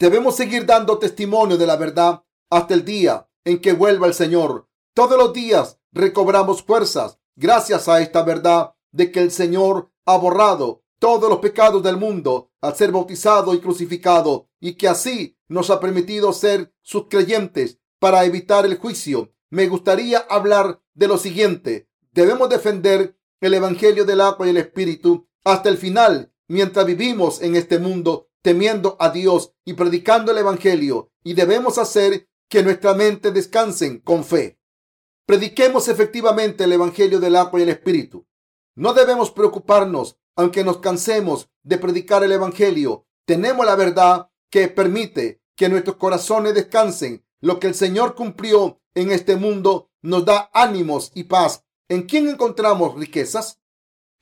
Debemos 0.01 0.35
seguir 0.35 0.67
dando 0.67 0.99
testimonio 0.99 1.59
de 1.59 1.67
la 1.69 1.77
verdad 1.77 2.25
hasta 2.51 2.75
el 2.75 2.85
día 2.85 3.29
en 3.45 3.61
que 3.61 3.73
vuelva 3.73 4.09
el 4.09 4.15
Señor. 4.15 4.69
Todos 4.95 5.17
los 5.17 5.33
días 5.33 5.79
recobramos 5.95 6.63
fuerzas 6.63 7.19
gracias 7.37 7.89
a 7.89 8.03
esta 8.03 8.23
verdad 8.23 8.75
de 8.91 9.11
que 9.11 9.21
el 9.21 9.31
Señor 9.31 9.91
ha 10.05 10.17
borrado 10.19 10.83
todos 10.99 11.31
los 11.31 11.39
pecados 11.39 11.83
del 11.83 11.97
mundo 11.97 12.51
al 12.61 12.77
ser 12.77 12.93
bautizado 12.93 13.55
y 13.55 13.61
crucificado 13.61 14.49
y 14.61 14.75
que 14.75 14.89
así 14.89 15.39
nos 15.49 15.71
ha 15.71 15.81
permitido 15.81 16.33
ser 16.33 16.73
sus 16.83 17.09
creyentes 17.09 17.79
para 17.99 18.25
evitar 18.25 18.67
el 18.67 18.77
juicio. 18.77 19.33
Me 19.51 19.69
gustaría 19.69 20.19
hablar 20.19 20.81
de 20.95 21.09
lo 21.09 21.17
siguiente. 21.17 21.89
Debemos 22.13 22.49
defender 22.49 23.17
el 23.41 23.55
Evangelio 23.55 24.05
del 24.05 24.21
agua 24.21 24.47
y 24.47 24.51
el 24.51 24.57
Espíritu 24.57 25.29
hasta 25.45 25.69
el 25.69 25.79
final 25.79 26.33
mientras 26.49 26.87
vivimos 26.87 27.41
en 27.43 27.57
este 27.57 27.79
mundo 27.79 28.29
temiendo 28.43 28.97
a 28.99 29.11
Dios 29.11 29.53
y 29.65 29.75
predicando 29.75 30.33
el 30.33 30.39
Evangelio 30.39 31.13
y 31.23 31.35
debemos 31.35 31.79
hacer 31.79 32.29
que 32.49 32.63
nuestra 32.63 32.95
mente 32.95 33.31
descansen 33.31 34.01
con 34.01 34.25
fe. 34.25 34.59
Prediquemos 35.27 35.89
efectivamente 35.89 36.65
el 36.65 36.73
Evangelio 36.73 37.19
del 37.19 37.37
agua 37.37 37.59
y 37.59 37.63
el 37.63 37.71
Espíritu. 37.71 38.27
No 38.75 38.93
debemos 38.93 39.31
preocuparnos 39.31 40.19
aunque 40.37 40.65
nos 40.65 40.79
cansemos 40.79 41.49
de 41.63 41.79
predicar 41.79 42.25
el 42.25 42.33
Evangelio. 42.33 43.07
Tenemos 43.25 43.65
la 43.65 43.77
verdad 43.77 44.31
que 44.51 44.69
permite 44.69 45.41
que 45.57 45.69
nuestros 45.69 45.97
corazones 45.97 46.55
descansen. 46.55 47.25
Lo 47.41 47.61
que 47.61 47.69
el 47.69 47.75
Señor 47.75 48.15
cumplió 48.15 48.81
en 48.95 49.13
este 49.13 49.37
mundo 49.37 49.91
nos 50.03 50.25
da 50.25 50.51
ánimos 50.53 51.13
y 51.15 51.25
paz. 51.25 51.65
¿En 51.89 52.03
quién 52.03 52.29
encontramos 52.29 52.95
riquezas? 52.97 53.61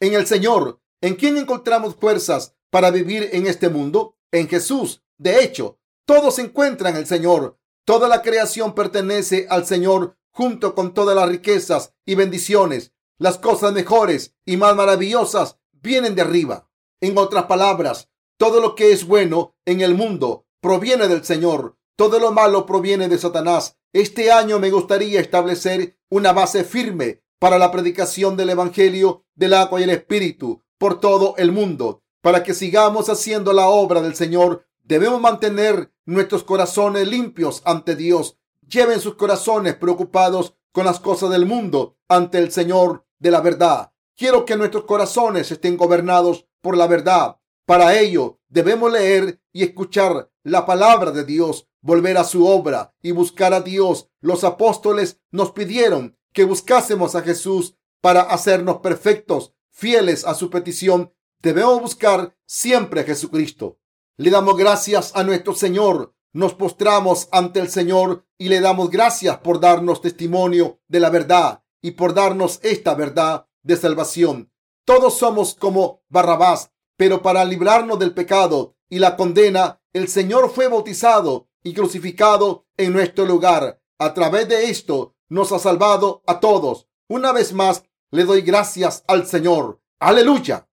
En 0.00 0.14
el 0.14 0.26
Señor. 0.26 0.80
¿En 1.00 1.16
quién 1.16 1.36
encontramos 1.36 1.96
fuerzas 1.96 2.54
para 2.70 2.90
vivir 2.90 3.30
en 3.32 3.46
este 3.46 3.68
mundo? 3.68 4.16
En 4.30 4.48
Jesús. 4.48 5.02
De 5.18 5.42
hecho, 5.42 5.78
todo 6.06 6.30
se 6.30 6.42
encuentra 6.42 6.90
en 6.90 6.96
el 6.96 7.06
Señor. 7.06 7.58
Toda 7.84 8.08
la 8.08 8.22
creación 8.22 8.74
pertenece 8.74 9.46
al 9.50 9.66
Señor 9.66 10.16
junto 10.32 10.74
con 10.74 10.94
todas 10.94 11.14
las 11.14 11.28
riquezas 11.28 11.94
y 12.04 12.14
bendiciones. 12.14 12.92
Las 13.18 13.38
cosas 13.38 13.72
mejores 13.72 14.34
y 14.44 14.56
más 14.56 14.74
maravillosas 14.74 15.58
vienen 15.72 16.14
de 16.14 16.22
arriba. 16.22 16.68
En 17.00 17.16
otras 17.18 17.44
palabras, 17.44 18.08
todo 18.36 18.60
lo 18.60 18.74
que 18.74 18.92
es 18.92 19.06
bueno 19.06 19.54
en 19.64 19.80
el 19.80 19.94
mundo 19.94 20.46
proviene 20.60 21.08
del 21.08 21.24
Señor. 21.24 21.76
Todo 21.96 22.18
lo 22.18 22.32
malo 22.32 22.66
proviene 22.66 23.08
de 23.08 23.18
Satanás. 23.18 23.76
Este 23.92 24.32
año 24.32 24.58
me 24.58 24.70
gustaría 24.70 25.20
establecer 25.20 25.98
una 26.08 26.32
base 26.32 26.64
firme 26.64 27.22
para 27.38 27.58
la 27.58 27.70
predicación 27.70 28.36
del 28.36 28.50
Evangelio 28.50 29.24
del 29.34 29.54
agua 29.54 29.80
y 29.80 29.84
el 29.84 29.90
Espíritu 29.90 30.62
por 30.78 31.00
todo 31.00 31.34
el 31.36 31.52
mundo. 31.52 32.02
Para 32.22 32.42
que 32.42 32.54
sigamos 32.54 33.08
haciendo 33.08 33.52
la 33.52 33.68
obra 33.68 34.00
del 34.00 34.14
Señor, 34.14 34.64
debemos 34.82 35.20
mantener 35.20 35.92
nuestros 36.06 36.44
corazones 36.44 37.06
limpios 37.08 37.62
ante 37.64 37.96
Dios. 37.96 38.38
Lleven 38.72 39.00
sus 39.00 39.16
corazones 39.16 39.76
preocupados 39.76 40.56
con 40.72 40.86
las 40.86 40.98
cosas 40.98 41.28
del 41.28 41.44
mundo 41.44 41.98
ante 42.08 42.38
el 42.38 42.50
Señor 42.50 43.04
de 43.18 43.30
la 43.30 43.42
verdad. 43.42 43.92
Quiero 44.16 44.46
que 44.46 44.56
nuestros 44.56 44.84
corazones 44.84 45.50
estén 45.50 45.76
gobernados 45.76 46.48
por 46.62 46.78
la 46.78 46.86
verdad. 46.86 47.36
Para 47.66 47.98
ello 47.98 48.40
debemos 48.48 48.90
leer 48.90 49.42
y 49.52 49.62
escuchar 49.62 50.30
la 50.42 50.64
palabra 50.64 51.10
de 51.10 51.24
Dios, 51.24 51.68
volver 51.82 52.16
a 52.16 52.24
su 52.24 52.46
obra 52.46 52.94
y 53.02 53.10
buscar 53.10 53.52
a 53.52 53.60
Dios. 53.60 54.08
Los 54.22 54.42
apóstoles 54.42 55.20
nos 55.30 55.52
pidieron 55.52 56.16
que 56.32 56.44
buscásemos 56.44 57.14
a 57.14 57.20
Jesús 57.20 57.76
para 58.00 58.22
hacernos 58.22 58.78
perfectos, 58.78 59.54
fieles 59.70 60.24
a 60.24 60.34
su 60.34 60.48
petición. 60.48 61.12
Debemos 61.42 61.78
buscar 61.82 62.34
siempre 62.46 63.02
a 63.02 63.04
Jesucristo. 63.04 63.78
Le 64.16 64.30
damos 64.30 64.56
gracias 64.56 65.12
a 65.14 65.24
nuestro 65.24 65.54
Señor. 65.54 66.14
Nos 66.32 66.54
postramos 66.54 67.28
ante 67.30 67.60
el 67.60 67.68
Señor 67.68 68.24
y 68.38 68.48
le 68.48 68.60
damos 68.60 68.90
gracias 68.90 69.38
por 69.38 69.60
darnos 69.60 70.00
testimonio 70.00 70.80
de 70.88 71.00
la 71.00 71.10
verdad 71.10 71.62
y 71.82 71.92
por 71.92 72.14
darnos 72.14 72.58
esta 72.62 72.94
verdad 72.94 73.46
de 73.62 73.76
salvación. 73.76 74.50
Todos 74.84 75.18
somos 75.18 75.54
como 75.54 76.02
Barrabás, 76.08 76.72
pero 76.96 77.20
para 77.20 77.44
librarnos 77.44 77.98
del 77.98 78.14
pecado 78.14 78.76
y 78.88 78.98
la 78.98 79.16
condena, 79.16 79.80
el 79.92 80.08
Señor 80.08 80.50
fue 80.50 80.68
bautizado 80.68 81.48
y 81.62 81.74
crucificado 81.74 82.66
en 82.76 82.92
nuestro 82.92 83.26
lugar. 83.26 83.82
A 83.98 84.14
través 84.14 84.48
de 84.48 84.70
esto 84.70 85.14
nos 85.28 85.52
ha 85.52 85.58
salvado 85.58 86.22
a 86.26 86.40
todos. 86.40 86.88
Una 87.08 87.32
vez 87.32 87.52
más, 87.52 87.84
le 88.10 88.24
doy 88.24 88.40
gracias 88.40 89.04
al 89.06 89.26
Señor. 89.26 89.80
Aleluya. 90.00 90.68